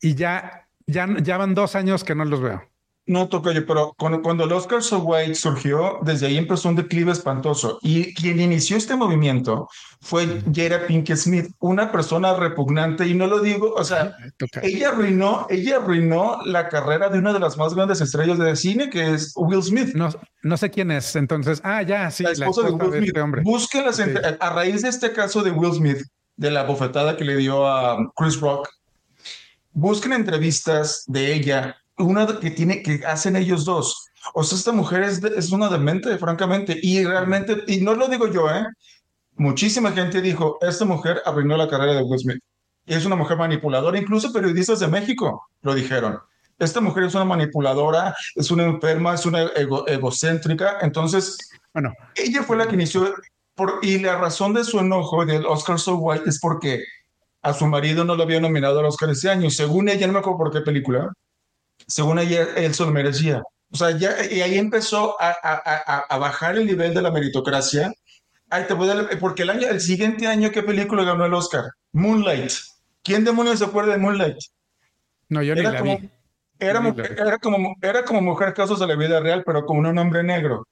[0.01, 2.67] y ya, ya, ya van dos años que no los veo.
[3.07, 6.77] No toca yo, pero cuando, cuando el Oscar So White surgió, desde ahí empezó un
[6.77, 7.79] declive espantoso.
[7.83, 9.69] Y quien inició este movimiento
[10.01, 14.17] fue Jada Pinkett Smith, una persona repugnante, y no lo digo, o sea,
[14.63, 18.89] ella arruinó, ella arruinó la carrera de una de las más grandes estrellas de cine,
[18.89, 19.95] que es Will Smith.
[19.95, 20.09] No,
[20.43, 23.17] no sé quién es, entonces, ah, ya, sí, la esposa, de Will Smith.
[23.89, 26.03] Este a raíz de este caso de Will Smith,
[26.37, 28.69] de la bofetada que le dio a Chris Rock,
[29.73, 34.09] busquen entrevistas de ella una que tiene que hacen ellos dos.
[34.35, 38.29] O sea, esta mujer es, es una demente, francamente, y realmente, y no lo digo
[38.29, 38.65] yo, ¿eh?
[39.37, 42.43] Muchísima gente dijo, esta mujer arruinó la carrera de Will Smith.
[42.87, 46.19] Y es una mujer manipuladora, incluso periodistas de México lo dijeron.
[46.59, 49.43] Esta mujer es una manipuladora, es una enferma, es una
[49.87, 50.79] egocéntrica.
[50.83, 51.37] Entonces,
[51.73, 53.13] bueno, ella fue la que inició,
[53.55, 56.85] por, y la razón de su enojo del Oscar So White es porque
[57.43, 59.51] a su marido no lo había nominado al Oscar ese año.
[59.51, 61.13] Según ella, no me acuerdo por qué película,
[61.87, 63.43] según ella, él se lo merecía.
[63.73, 67.93] O sea, ya, y ahí empezó a, a, a, bajar el nivel de la meritocracia.
[68.49, 71.65] Ay, te voy a porque el año, el siguiente año, ¿qué película ganó el Oscar?
[71.93, 72.53] Moonlight.
[73.03, 74.37] ¿Quién demonios se acuerda de Moonlight?
[75.29, 76.11] No, yo era ni la como, vi.
[76.61, 80.23] Era, era, como, era como mujer casos de la vida real, pero como un hombre
[80.23, 80.69] negro.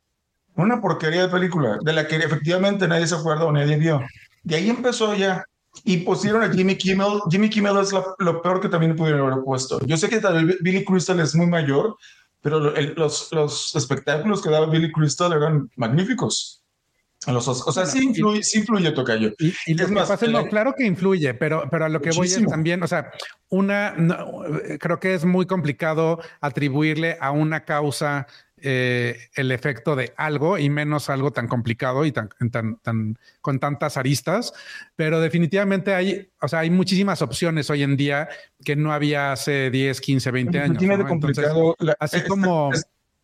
[0.55, 4.01] Una porquería de película, de la que efectivamente nadie se acuerda o nadie vio.
[4.45, 5.45] De ahí empezó ya
[5.85, 7.21] y pusieron a Jimmy Kimmel.
[7.31, 9.81] Jimmy Kimmel es lo, peor que también pudieron haber puesto.
[9.87, 10.21] Yo sé que
[10.61, 11.97] Billy Crystal es muy mayor,
[12.41, 16.63] pero los, los espectáculos que daba Billy Crystal eran magníficos.
[17.27, 19.33] los, o sea, sí influye, sí influye Tocayo.
[19.39, 22.27] Y, y lo que pasa, no, claro que influye, pero, pero a lo que voy
[22.27, 23.11] es también, o sea,
[23.49, 23.95] una,
[24.79, 28.27] creo que es muy complicado atribuirle a una causa
[28.63, 33.59] eh, el efecto de algo y menos algo tan complicado y tan, tan, tan, con
[33.59, 34.53] tantas aristas,
[34.97, 38.29] pero definitivamente hay, o sea, hay muchísimas opciones hoy en día
[38.65, 40.79] que no había hace 10, 15, 20 años.
[40.79, 42.71] Tiene de complicado así como...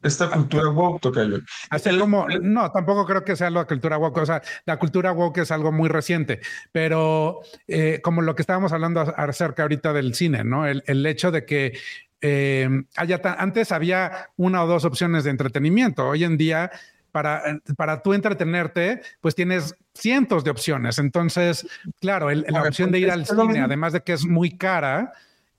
[0.01, 1.41] Esta, cultura woke, Tocayo.
[1.70, 5.39] Así como, no, tampoco creo que sea la cultura woke, o sea, la cultura woke
[5.39, 10.45] es algo muy reciente, pero eh, como lo que estábamos hablando acerca ahorita del cine,
[10.45, 10.66] ¿no?
[10.66, 11.76] El, el hecho de que
[12.20, 16.08] eh, antes había una o dos opciones de entretenimiento.
[16.08, 16.70] Hoy en día,
[17.12, 17.42] para,
[17.76, 20.98] para tú entretenerte, pues tienes cientos de opciones.
[20.98, 21.66] Entonces,
[22.00, 25.12] claro, la opción de ir al cine, además de que es muy cara,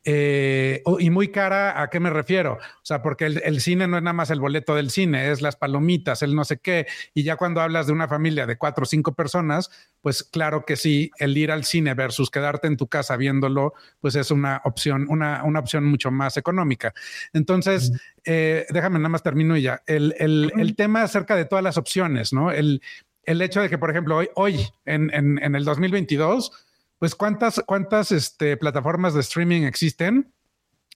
[0.06, 2.54] eh, y muy cara, ¿a qué me refiero?
[2.54, 5.58] O sea, porque el, cine no es nada más el boleto del cine, es las
[5.58, 6.88] palomitas, el no sé qué.
[7.14, 9.70] Y ya cuando hablas de una familia de cuatro o cinco personas,
[10.02, 14.16] pues claro que sí, el ir al cine versus quedarte en tu casa viéndolo, pues
[14.16, 16.93] es una opción, una, una opción mucho más económica.
[17.34, 17.91] Entonces,
[18.24, 19.82] eh, déjame nada más termino y ya.
[19.86, 22.52] El, el, el, tema acerca de todas las opciones, ¿no?
[22.52, 22.82] El,
[23.24, 26.52] el hecho de que, por ejemplo, hoy, hoy en, en, en el 2022,
[27.00, 30.34] pues cuántas, cuántas este, plataformas de streaming existen.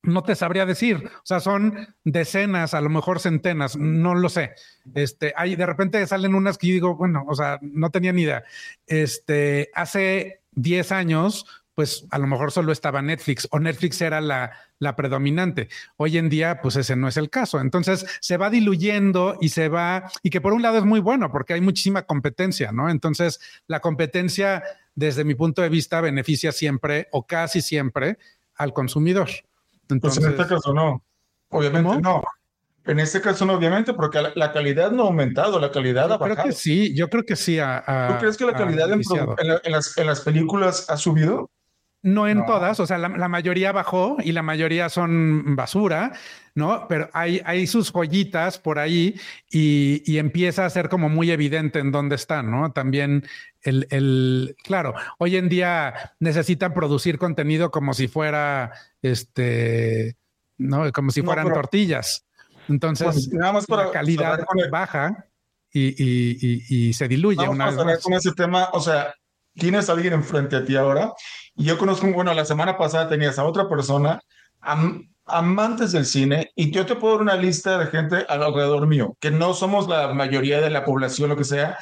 [0.04, 4.51] No te sabría decir, o sea, son decenas, a lo mejor centenas, no lo sé.
[4.93, 8.43] Este, hay de repente salen unas que digo, bueno, o sea, no tenía ni idea.
[8.86, 14.52] Este, hace 10 años, pues a lo mejor solo estaba Netflix o Netflix era la,
[14.80, 15.70] la, predominante.
[15.98, 17.60] Hoy en día, pues ese no es el caso.
[17.60, 21.32] Entonces se va diluyendo y se va, y que por un lado es muy bueno
[21.32, 22.90] porque hay muchísima competencia, ¿no?
[22.90, 24.64] Entonces la competencia
[24.96, 28.18] desde mi punto de vista, beneficia siempre o casi siempre
[28.56, 29.30] al consumidor.
[29.90, 31.04] Entonces, pues en este caso no.
[31.50, 32.24] Obviamente no.
[32.86, 36.36] En este caso no, obviamente, porque la, calidad no ha aumentado, la calidad ha bajado.
[36.36, 37.58] Creo que sí, yo creo que sí.
[37.58, 41.50] ¿Tú crees que la calidad en, las, en las películas ha subido?
[42.04, 46.12] No en todas, o sea, la, mayoría bajó y la mayoría son basura,
[46.54, 46.86] ¿no?
[46.89, 49.18] Pero hay, hay sus joyitas por ahí
[49.49, 52.74] y, empieza a ser como muy evidente en dónde están, ¿no?
[52.74, 53.26] También
[53.62, 60.18] el, el, claro, hoy en día necesitan producir contenido como si fuera, este,
[60.58, 60.91] ¿no?
[60.91, 62.26] Como si fueran tortillas.
[62.68, 64.39] Entonces, pues, para, la calidad
[64.70, 65.26] baja
[65.72, 69.16] y, y, se diluye una vez con ese tema, o sea,
[69.54, 71.14] tienes a alguien enfrente a ti ahora.
[71.56, 74.22] Y yo conozco, bueno, la semana pasada tenías a otra persona,
[75.26, 79.32] amantes del cine, y yo te puedo dar una lista de gente alrededor mío, que
[79.32, 81.78] no somos la mayoría de la población, lo que sea,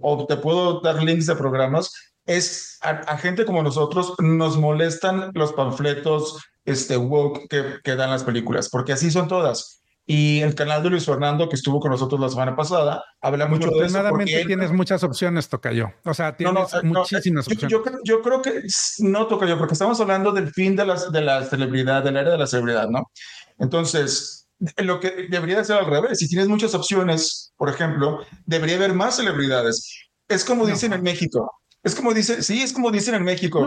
[0.00, 1.92] o te puedo dar links de programas.
[2.24, 8.22] Es a, gente como nosotros nos molestan los panfletos este woke que, que dan las
[8.22, 9.81] películas, porque así son todas
[10.14, 13.70] y el canal de Luis Fernando, que estuvo con nosotros la semana pasada, habla mucho
[13.70, 13.98] de eso.
[14.10, 15.90] Porque tienes muchas opciones, Tocayo.
[16.04, 17.72] O sea, tienes eh, muchísimas opciones.
[17.72, 18.60] Yo, yo, creo que
[18.98, 22.32] no, Tocayo, porque estamos hablando del fin de, las, de la celebridad, de la era
[22.32, 23.10] de la celebridad, ¿no?
[23.58, 26.18] Entonces, lo que debería ser al revés.
[26.18, 30.10] Si tienes muchas opciones, por ejemplo, debería haber más celebridades.
[30.28, 31.50] Es como dicen en México,
[31.84, 33.58] es como dice, sí, es como dicen en México.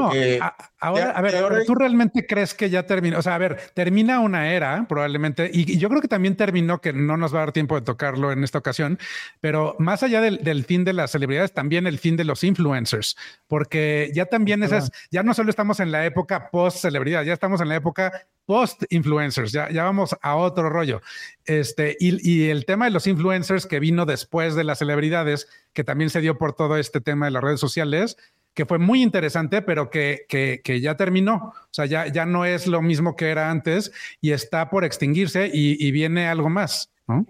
[0.79, 3.19] ahora, a ver, ¿tú realmente crees que ya terminó?
[3.19, 6.93] O sea, a ver, termina una era probablemente, y, yo creo que también terminó, que
[6.93, 8.99] no nos va a dar tiempo de tocarlo en esta ocasión,
[9.41, 14.11] pero más allá del, fin de las celebridades, también el fin de los influencers, porque
[14.13, 17.67] ya también esas, ya no solo estamos en la época post celebridad, ya estamos en
[17.67, 21.01] la época post influencers, ya, ya vamos a otro rollo.
[21.43, 25.83] Este, y, y, el tema de los influencers que vino después de las celebridades, que
[25.83, 28.17] también se dio por todo este tema de las redes sociales,
[28.55, 31.53] que fue muy interesante, pero que, que, que ya terminó.
[31.53, 35.51] O sea, ya, ya no es lo mismo que era antes y está por extinguirse
[35.53, 37.27] y, y viene algo más, ¿no?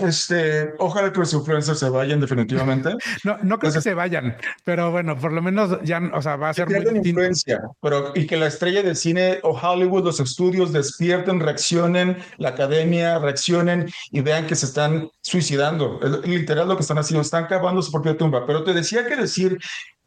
[0.00, 2.90] Este, ojalá que los influencers se vayan definitivamente.
[3.24, 6.50] no, no creo que se vayan, pero bueno, por lo menos ya, o sea, va
[6.50, 10.72] a ser muy influencia, pero y que la estrella de cine o Hollywood, los estudios
[10.72, 16.00] despierten, reaccionen, la academia reaccionen y vean que se están suicidando.
[16.24, 18.46] Literal lo que están haciendo, están cavando su propia tumba.
[18.46, 19.58] Pero te decía que decir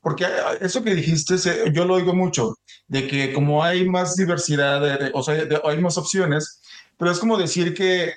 [0.01, 0.25] porque
[0.61, 1.35] eso que dijiste,
[1.71, 2.55] yo lo oigo mucho,
[2.87, 6.59] de que como hay más diversidad, o sea, hay más opciones,
[6.97, 8.13] pero es como decir que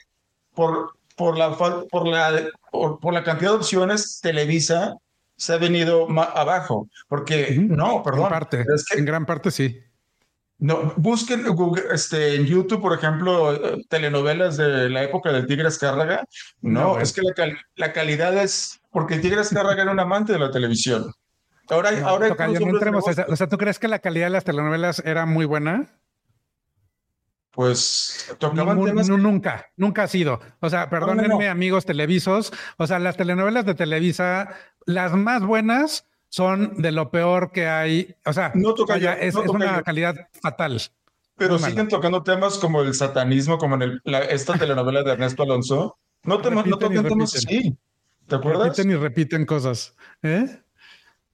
[0.54, 4.96] por, por, la, por, la, por, la cantidad de opciones, Televisa
[5.36, 6.88] se ha venido abajo.
[7.08, 8.24] Porque, no, perdón.
[8.24, 8.64] En, parte,
[8.96, 9.80] en gran parte sí.
[10.58, 11.44] No, busquen
[11.92, 16.24] este, en YouTube, por ejemplo, eh, telenovelas de la época del Tigre Escárraga.
[16.62, 20.38] No, es que la, la, calidad es porque el Tigre Escárraga era un amante de
[20.38, 21.12] la televisión.
[21.68, 22.36] Ahora, ahora
[23.28, 25.88] o sea, ¿tú crees que la calidad de las telenovelas era muy buena?
[27.54, 29.08] Pues tocaban temas.
[29.08, 30.40] Nunca, nunca ha sido.
[30.60, 32.52] O sea, perdónenme, amigos televisos.
[32.78, 34.50] O sea, las telenovelas de Televisa,
[34.86, 38.16] las más buenas son de lo peor que hay.
[38.26, 40.80] O sea, no toca ya, es, una calidad fatal.
[41.36, 44.00] Pero siguen tocando temas como el satanismo, como en
[44.30, 45.96] esta telenovela de Ernesto Alonso.
[46.24, 47.76] No, te, no tocan temas así.
[48.26, 48.68] ¿Te acuerdas?
[48.68, 49.94] Repiten y repiten cosas.
[50.22, 50.60] ¿eh?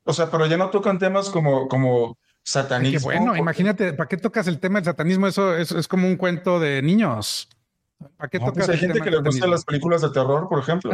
[0.04, 3.07] O sea, pero ya no tocan temas como, como satanismo.
[3.07, 5.26] bueno, imagínate, ¿para qué tocas el tema del satanismo?
[5.26, 7.49] Eso, es como un cuento de niños.
[8.16, 10.91] ¿Para qué pues tocas hay gente que le gusta las películas de terror, por ejemplo.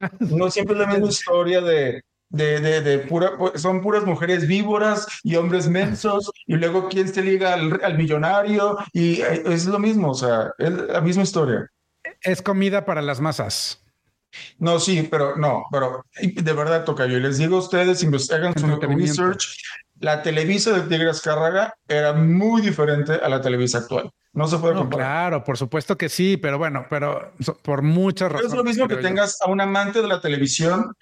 [0.20, 5.06] no siempre es la misma historia de, de, de, de, pura, son puras mujeres víboras
[5.22, 9.78] y hombres mensos, y luego quién se liga al, al millonario, y eh, es lo
[9.78, 11.70] mismo, o sea, es la misma historia.
[12.22, 13.82] Es comida para las masas.
[14.58, 18.66] No, sí, pero no, pero de verdad, toca yo les digo a ustedes, hagan su
[18.76, 19.56] research,
[20.00, 24.10] la Televisa de Tigres Cárraga era muy diferente a la Televisa actual.
[24.32, 25.06] No se puede comparar.
[25.06, 27.32] claro, por supuesto que sí, pero bueno, pero
[27.62, 28.52] por muchas razones.
[28.52, 30.92] es lo mismo que tengas a un amante de la televisión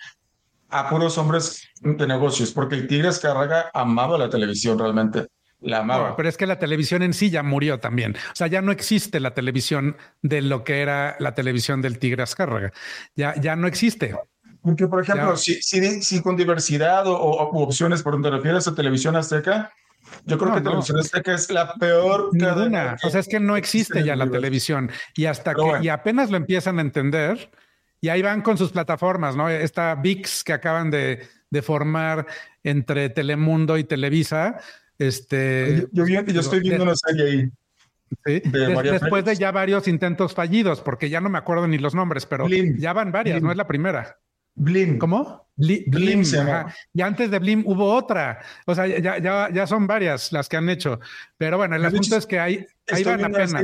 [0.71, 5.27] a puros hombres de negocios, porque el Tigres Cárraga amaba la televisión realmente.
[5.61, 6.17] La amaba.
[6.17, 8.15] pero es que la televisión en sí ya murió también.
[8.15, 12.23] O sea, ya no existe la televisión de lo que era la televisión del Tigre
[12.23, 12.73] Azcárraga.
[13.15, 14.15] Ya, ya no existe.
[14.67, 19.73] Porque, por ejemplo, si, si, con diversidad o, opciones por donde refieres a televisión azteca,
[20.25, 22.97] yo creo que Televisión Azteca es la peor Ninguna.
[23.05, 24.91] O sea, es que no existe ya la televisión.
[25.15, 27.49] Y hasta que y apenas lo empiezan a entender,
[28.01, 29.49] y ahí van con sus plataformas, ¿no?
[29.49, 32.27] Esta VIX que acaban de, de formar
[32.65, 34.61] entre Telemundo y Televisa,
[34.99, 37.51] este, yo, yo, estoy viendo una serie ahí.
[38.25, 38.43] Sí.
[38.91, 42.49] después de ya varios intentos fallidos, porque ya no me acuerdo ni los nombres, pero
[42.49, 44.19] ya van varias, no es la primera.
[44.57, 44.99] Blim.
[44.99, 45.47] ¿Cómo?
[45.57, 46.23] Blim.
[46.93, 48.41] y antes de Blim hubo otra.
[48.67, 51.01] O sea, ya, ya, ya son varias las que han hecho.
[51.39, 53.55] Pero bueno, el asunto es que hay, ahí van apenas.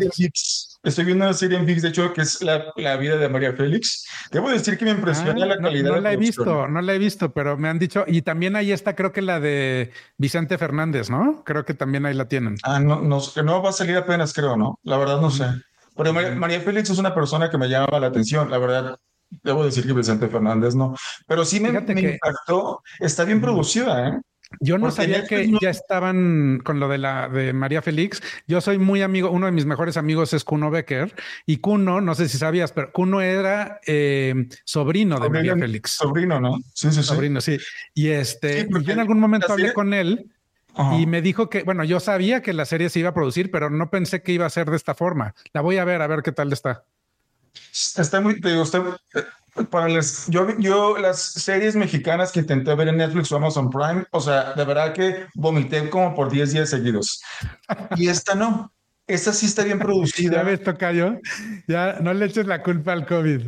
[0.85, 3.53] Estoy viendo una serie en VIX, de hecho, que es la, la vida de María
[3.53, 4.05] Félix.
[4.33, 5.91] Debo decir que me impresiona ah, la calidad.
[5.91, 8.57] No, no la he visto, no la he visto, pero me han dicho, y también
[8.57, 11.45] ahí está, creo que la de Vicente Fernández, ¿no?
[11.45, 12.57] Creo que también ahí la tienen.
[12.65, 14.81] Ah, no, no, no va a salir apenas, creo, ¿no?
[14.83, 15.45] La verdad no sé.
[15.97, 18.99] Pero María, Félix es una persona que me llama la atención, la verdad.
[19.43, 20.95] Debo decir que Vicente Fernández no.
[21.27, 22.83] Pero sí me, me impactó.
[23.01, 24.21] Está bien producida, ¿eh?
[24.61, 28.23] Yo no sabía que ya estaban con lo de la de María Félix.
[28.47, 31.15] Yo soy muy amigo, uno de mis mejores amigos es Kuno Becker
[31.47, 35.93] y Kuno, no sé si sabías, pero Kuno era eh, sobrino de María Félix.
[35.93, 36.59] Sobrino, ¿no?
[36.75, 37.03] Sí, sí, sí.
[37.03, 37.59] Sobrino, sí.
[37.95, 40.31] Y este, yo en algún momento hablé con él
[40.99, 43.69] y me dijo que, bueno, yo sabía que la serie se iba a producir, pero
[43.69, 45.35] no pensé que iba a ser de esta forma.
[45.53, 46.85] La voy a ver, a ver qué tal está.
[47.73, 48.83] Está muy, te digo, está,
[49.71, 54.05] para las, yo, yo las series mexicanas que intenté ver en Netflix o Amazon Prime,
[54.11, 57.23] o sea, de verdad que vomité como por 10 días seguidos.
[57.97, 58.73] Y esta no.
[59.07, 60.37] Esta sí está bien producida.
[60.37, 61.19] Ya ves, Tocayo.
[61.67, 63.47] Ya no le eches la culpa al COVID.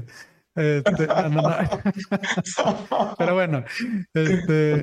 [0.57, 1.09] Este,
[3.19, 3.65] Pero bueno.
[4.13, 4.81] Este,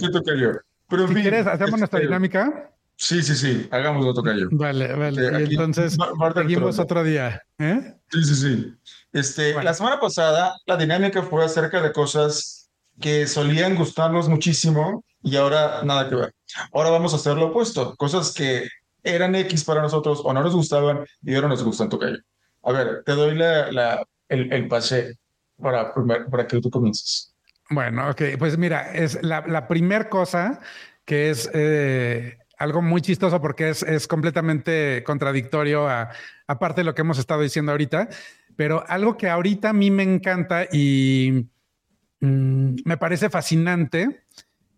[0.89, 2.71] Pero si quieres, hacemos nuestra este, dinámica.
[2.95, 3.67] Sí, sí, sí.
[3.71, 4.47] Hagámoslo, Tocayo.
[4.51, 5.43] Vale, vale.
[5.43, 5.97] y entonces
[6.35, 7.41] seguimos otro día.
[7.59, 7.95] ¿eh?
[8.09, 8.73] Sí, sí, sí.
[9.13, 15.35] Este, La semana pasada la dinámica fue acerca de cosas que solían gustarnos muchísimo y
[15.35, 16.33] ahora nada que ver.
[16.73, 18.67] Ahora vamos a hacer lo opuesto, cosas que
[19.03, 22.17] eran X para nosotros o no nos gustaban y ahora nos gustan tocayo.
[22.63, 25.17] A ver, te doy la, la, el, el, pase
[25.59, 27.33] para, para que tú comiences.
[27.69, 30.59] Bueno, ok, pues mira, es la, la primer cosa
[31.05, 36.11] que es eh, algo muy chistoso porque es, es completamente contradictorio a,
[36.47, 38.09] aparte de lo que hemos estado diciendo ahorita,
[38.55, 41.47] pero algo que ahorita a mí me encanta y
[42.19, 44.23] mm, me parece fascinante,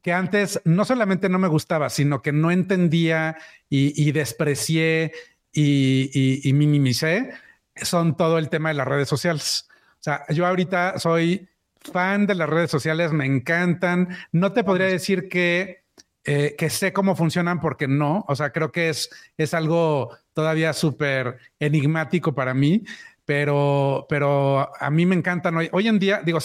[0.02, 3.38] que antes no solamente no me gustaba, sino que no entendía
[3.70, 5.14] y, desprecié
[5.52, 7.32] y, y, minimicé,
[7.76, 9.68] son todo el tema de las redes sociales.
[9.94, 11.48] O sea, yo ahorita soy
[11.80, 14.10] fan de las redes sociales, me encantan.
[14.32, 15.86] No te podría decir que,
[16.26, 18.26] eh, que sé cómo funcionan porque no.
[18.28, 22.84] O sea, creo que es, es algo todavía súper enigmático para mí,
[23.26, 25.70] pero, pero a mí me encantan hoy.
[25.72, 26.40] Hoy en día, digo,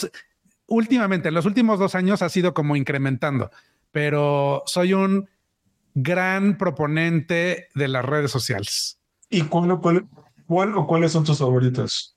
[0.67, 3.51] últimamente, en los últimos dos años ha sido como incrementando,
[3.91, 5.29] pero soy un
[5.93, 8.99] gran proponente de las redes sociales.
[9.29, 9.79] ¿Y cuál,
[10.47, 12.15] cuál, o cuáles son tus favoritas?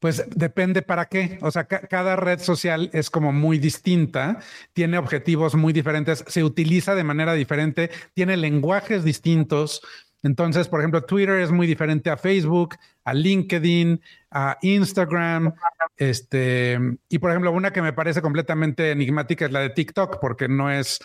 [0.00, 1.38] Pues depende para qué.
[1.40, 4.40] O sea, cada red social es como muy distinta,
[4.72, 9.82] tiene objetivos muy diferentes, se utiliza de manera diferente, tiene lenguajes distintos.
[10.22, 14.00] Entonces, por ejemplo, Twitter es muy diferente a Facebook, a LinkedIn,
[14.30, 15.54] a Instagram.
[15.96, 20.48] Este, y por ejemplo, una que me parece completamente enigmática es la de TikTok, porque
[20.48, 20.98] no es,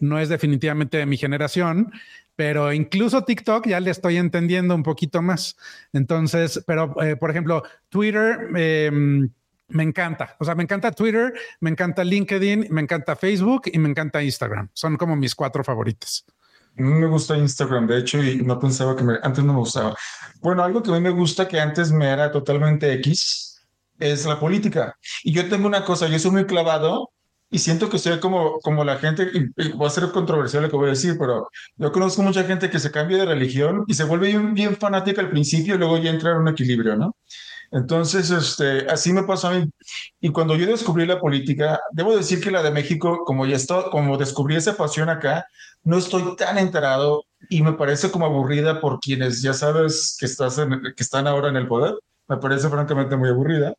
[0.00, 1.92] no es definitivamente de mi generación,
[2.34, 5.56] pero incluso TikTok ya le estoy entendiendo un poquito más.
[5.92, 9.30] Entonces, pero eh, por ejemplo, Twitter em,
[9.68, 10.36] me encanta.
[10.38, 14.68] O sea, me encanta Twitter, me encanta LinkedIn, me encanta Facebook y me encanta Instagram.
[14.74, 15.64] Son como mis cuatro
[16.76, 17.00] favoritos.
[17.00, 19.96] Me gusta Instagram, de hecho, y no pensaba que me, antes no me gustaba.
[20.40, 23.66] Bueno, algo que a mí me gusta que antes me era totalmente X
[23.98, 24.94] es la política.
[25.24, 27.10] Y yo tengo una cosa, yo soy muy clavado
[27.50, 30.76] y siento que soy como, como la gente, y, va a ser controversial lo que
[30.76, 34.04] voy a decir, pero yo conozco mucha gente que se cambia de religión y se
[34.04, 37.16] vuelve bien, bien fanática al principio y luego ya entra en un equilibrio, ¿no?
[37.72, 39.70] Entonces, este, así me pasó a mí.
[40.20, 43.84] Y cuando yo descubrí la política, debo decir que la de México, como ya está,
[43.90, 45.46] como descubrí esa pasión acá,
[45.84, 50.26] no estoy tan enterado y me parece como aburrida por quienes ya sabes que,
[50.94, 51.94] que están ahora en el poder.
[52.28, 53.74] Me parece francamente muy aburrida,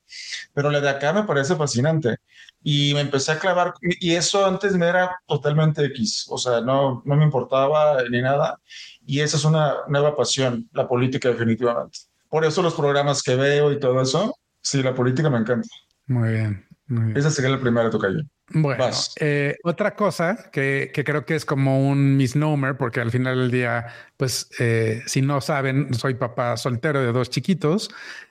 [0.53, 2.17] pero la de acá me parece fascinante
[2.63, 7.01] y me empecé a clavar, y eso antes me era totalmente X, o sea, no,
[7.05, 8.59] no me importaba ni nada,
[9.05, 11.99] y esa es una nueva pasión, la política definitivamente.
[12.29, 15.67] Por eso los programas que veo y todo eso, sí, la política me encanta.
[16.07, 16.67] Muy bien.
[16.87, 17.17] Muy bien.
[17.17, 18.21] Esa sería la primera tocayo.
[18.49, 18.85] Bueno,
[19.19, 23.51] eh, otra cosa que, que, creo que es como un misnomer, porque al final del
[23.51, 27.89] día, pues eh, si no saben, soy papá soltero de dos chiquitos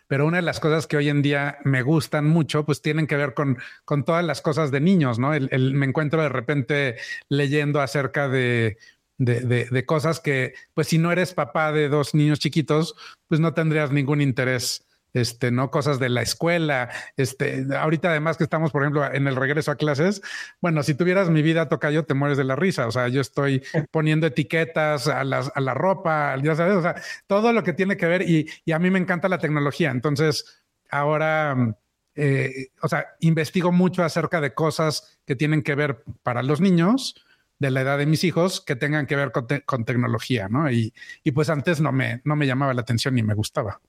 [0.09, 3.17] pero una de las cosas que hoy en día me gustan mucho, pues tienen que
[3.17, 5.35] ver con, con todas las cosas de niños, ¿no?
[5.35, 6.97] El, me encuentro de repente
[7.29, 8.79] leyendo acerca de,
[9.19, 12.95] de, de, cosas que, pues si no eres papá de dos niños chiquitos,
[13.29, 14.87] pues no tendrías ningún interés
[15.17, 15.71] este, ¿no?
[15.71, 19.77] Cosas de la escuela, este, ahorita además que estamos, por ejemplo, en el regreso a
[19.77, 20.21] clases,
[20.61, 23.23] bueno, si tuvieras mi vida toca yo, te mueres de la risa, o sea, yo
[23.23, 26.97] estoy poniendo etiquetas a, las, a la ropa, ya sabes, o sea,
[27.27, 30.63] todo lo que tiene que ver y, y a mí me encanta la tecnología, entonces
[30.91, 31.77] ahora...
[32.19, 37.26] Eh, o sea, investigo mucho acerca de cosas que tienen que ver para los niños
[37.59, 40.71] de la edad de mis hijos que tengan que ver con, con tecnología, ¿no?
[40.71, 40.93] Y,
[41.25, 43.81] y, pues antes no me, no me llamaba la atención ni me gustaba.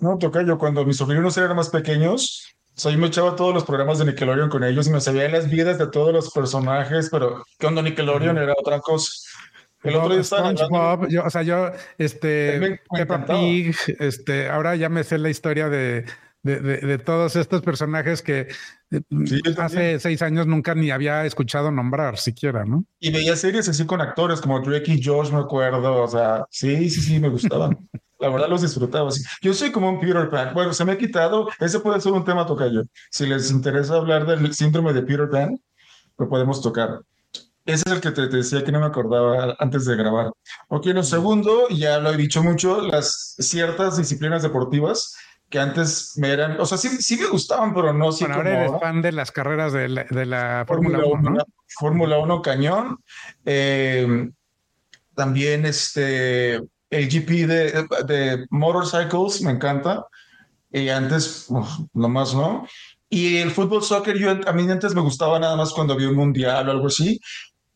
[0.00, 3.98] No, toca yo cuando mis sobrinos eran más pequeños, soy me echaba todos los programas
[3.98, 7.82] de Nickelodeon con ellos y me sabía las vidas de todos los personajes, pero cuando
[7.82, 9.10] Nickelodeon era otra cosa.
[9.82, 10.52] El otro día estaba
[11.08, 16.04] yo, o sea, yo, este, Peppa Pig, este, ahora ya me sé la historia de,
[16.42, 18.48] de, de, todos estos personajes que
[18.90, 19.00] eh,
[19.58, 22.84] hace seis años nunca ni había escuchado nombrar siquiera, ¿no?
[22.98, 26.90] Y veía series así con actores como Drake y Josh, me acuerdo, o sea, sí,
[26.90, 27.78] sí, sí, me gustaban.
[28.18, 29.10] La verdad los disfrutaba.
[29.40, 30.54] Yo soy como un Peter Pan.
[30.54, 31.48] Bueno, se me ha quitado.
[31.58, 32.84] Ese puede ser un tema tocayo.
[33.10, 35.60] Si les interesa hablar del síndrome de Peter Pan,
[36.16, 37.00] lo podemos tocar.
[37.64, 40.32] Ese es el que te, decía que no me acordaba antes de grabar.
[40.68, 45.16] Ok, lo segundo, ya lo he dicho mucho, las ciertas disciplinas deportivas
[45.52, 48.64] que antes me eran, o sea, sí, sí me gustaban, pero no sí bueno, ahora
[48.64, 51.44] eres fan de las carreras de la, Fórmula 1, ¿no?
[51.78, 52.98] Fórmula 1 cañón.
[53.44, 54.30] Eh,
[55.14, 60.06] también este, el GP de, de motorcycles me encanta.
[60.70, 61.48] Y antes,
[61.92, 62.66] nomás no.
[63.10, 66.16] Y el fútbol soccer, yo a mí antes me gustaba nada más cuando había un
[66.16, 67.20] mundial o algo así.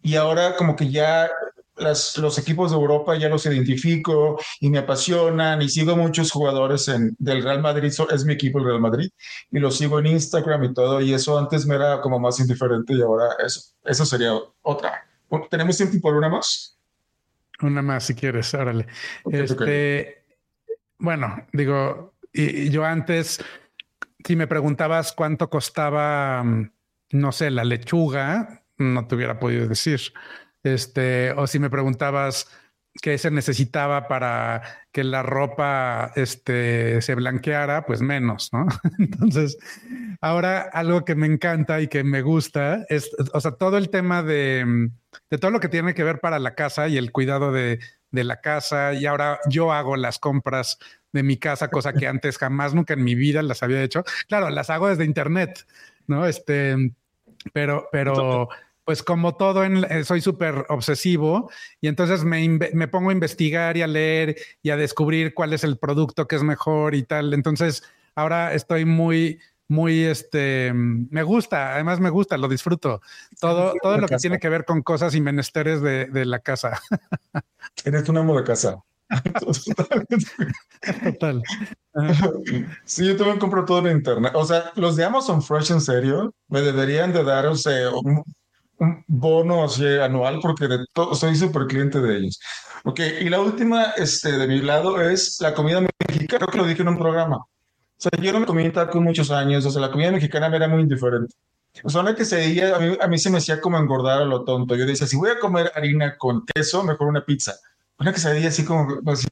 [0.00, 1.28] Y ahora como que ya
[1.76, 6.88] las, los equipos de Europa ya los identifico y me apasionan y sigo muchos jugadores
[6.88, 9.10] en, del Real Madrid, es mi equipo el Real Madrid,
[9.50, 12.94] y lo sigo en Instagram y todo, y eso antes me era como más indiferente
[12.94, 15.06] y ahora eso, eso sería otra.
[15.50, 16.78] ¿Tenemos tiempo por una más?
[17.62, 18.86] Una más, si quieres, órale.
[19.30, 20.24] este,
[20.98, 23.42] bueno, digo, y, yo antes,
[24.24, 26.70] si me preguntabas cuánto costaba, mm,
[27.12, 30.00] no sé, la lechuga, no te hubiera podido decir.
[30.66, 32.48] Este, o si me preguntabas
[33.02, 38.66] qué se necesitaba para que la ropa este, se blanqueara, pues menos, ¿no?
[38.98, 39.58] Entonces,
[40.20, 44.22] ahora algo que me encanta y que me gusta es, o sea, todo el tema
[44.22, 44.90] de
[45.30, 47.78] de todo lo que tiene que ver para la casa y el cuidado de,
[48.12, 48.94] la casa.
[48.94, 50.78] Y ahora yo hago las compras
[51.12, 54.04] de mi casa, cosa que antes jamás, nunca en mi vida las había hecho.
[54.26, 55.66] Claro, las hago desde internet,
[56.06, 56.26] ¿no?
[56.26, 56.76] Este,
[57.52, 58.48] pero, pero
[58.86, 63.76] pues como todo, en, eh, soy súper obsesivo y entonces me, me, pongo a investigar
[63.76, 67.34] y a leer y a descubrir cuál es el producto que es mejor y tal.
[67.34, 67.82] Entonces
[68.14, 73.00] ahora estoy muy muy, este, me gusta, además me gusta, lo disfruto.
[73.40, 76.80] Todo, todo lo que tiene que ver con cosas y menesteres de, de la casa.
[77.84, 78.78] Eres un amo de casa.
[81.02, 81.42] Total.
[82.84, 84.32] Sí, yo también compro todo en internet.
[84.36, 88.22] O sea, los de Amazon Fresh, en serio, me deberían de dar, o sea, un,
[89.06, 89.66] bono
[90.02, 90.78] anual porque de
[91.14, 92.40] soy súper cliente de ellos.
[92.84, 96.38] Ok, y la última este, de mi lado es la comida mexicana.
[96.38, 97.36] Creo que lo dije en un programa.
[97.36, 97.48] O
[97.98, 100.68] sea, yo no me comía taco muchos años, o sea, la comida mexicana me era
[100.68, 101.34] muy indiferente.
[101.82, 104.22] O sea, una que se veía, a mí, a mí se me hacía como engordar
[104.22, 104.76] a lo tonto.
[104.76, 107.54] Yo decía, si voy a comer harina con queso, mejor una pizza.
[107.98, 109.26] una quesadilla así como, pues,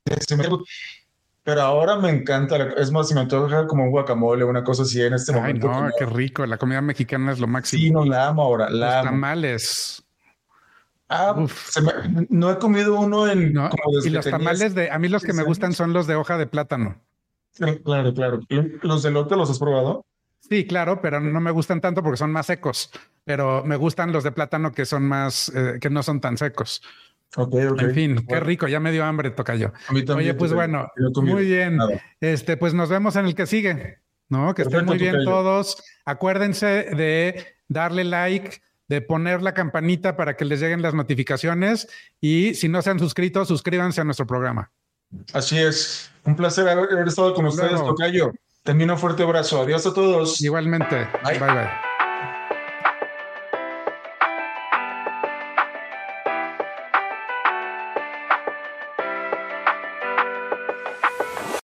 [1.44, 5.02] pero ahora me encanta, es más, si me antoja como un guacamole, una cosa así
[5.02, 5.68] en este Ay, momento.
[5.68, 7.82] no, qué rico, la comida mexicana es lo máximo.
[7.82, 10.04] Sí, no la amo ahora, la Los tamales.
[11.10, 11.36] Ah,
[12.30, 13.54] no he comido uno en.
[14.04, 14.90] y los tamales de.
[14.90, 16.96] A mí los que me gustan son los de hoja de plátano.
[17.84, 18.40] Claro, claro.
[18.82, 20.04] ¿Los de lote los has probado?
[20.40, 22.90] Sí, claro, pero no me gustan tanto porque son más secos.
[23.24, 26.82] Pero me gustan los de plátano que son más, eh, que no son tan secos.
[27.36, 27.82] Ok, ok.
[27.82, 29.72] En fin, qué rico, ya me dio hambre, tocayo.
[29.88, 30.30] A mí también.
[30.30, 31.78] Oye, pues bueno, muy bien.
[32.20, 33.98] Este, pues nos vemos en el que sigue.
[34.28, 34.54] ¿No?
[34.54, 35.82] Que estén muy bien todos.
[36.04, 41.88] Acuérdense de darle like, de poner la campanita para que les lleguen las notificaciones
[42.20, 44.72] y si no se han suscrito, suscríbanse a nuestro programa.
[45.32, 46.10] Así es.
[46.24, 48.32] Un placer haber, estado con ustedes, Tocayo.
[48.62, 49.60] También un fuerte abrazo.
[49.60, 50.40] Adiós a todos.
[50.40, 51.06] Igualmente.
[51.22, 51.38] bye.
[51.38, 51.93] bye.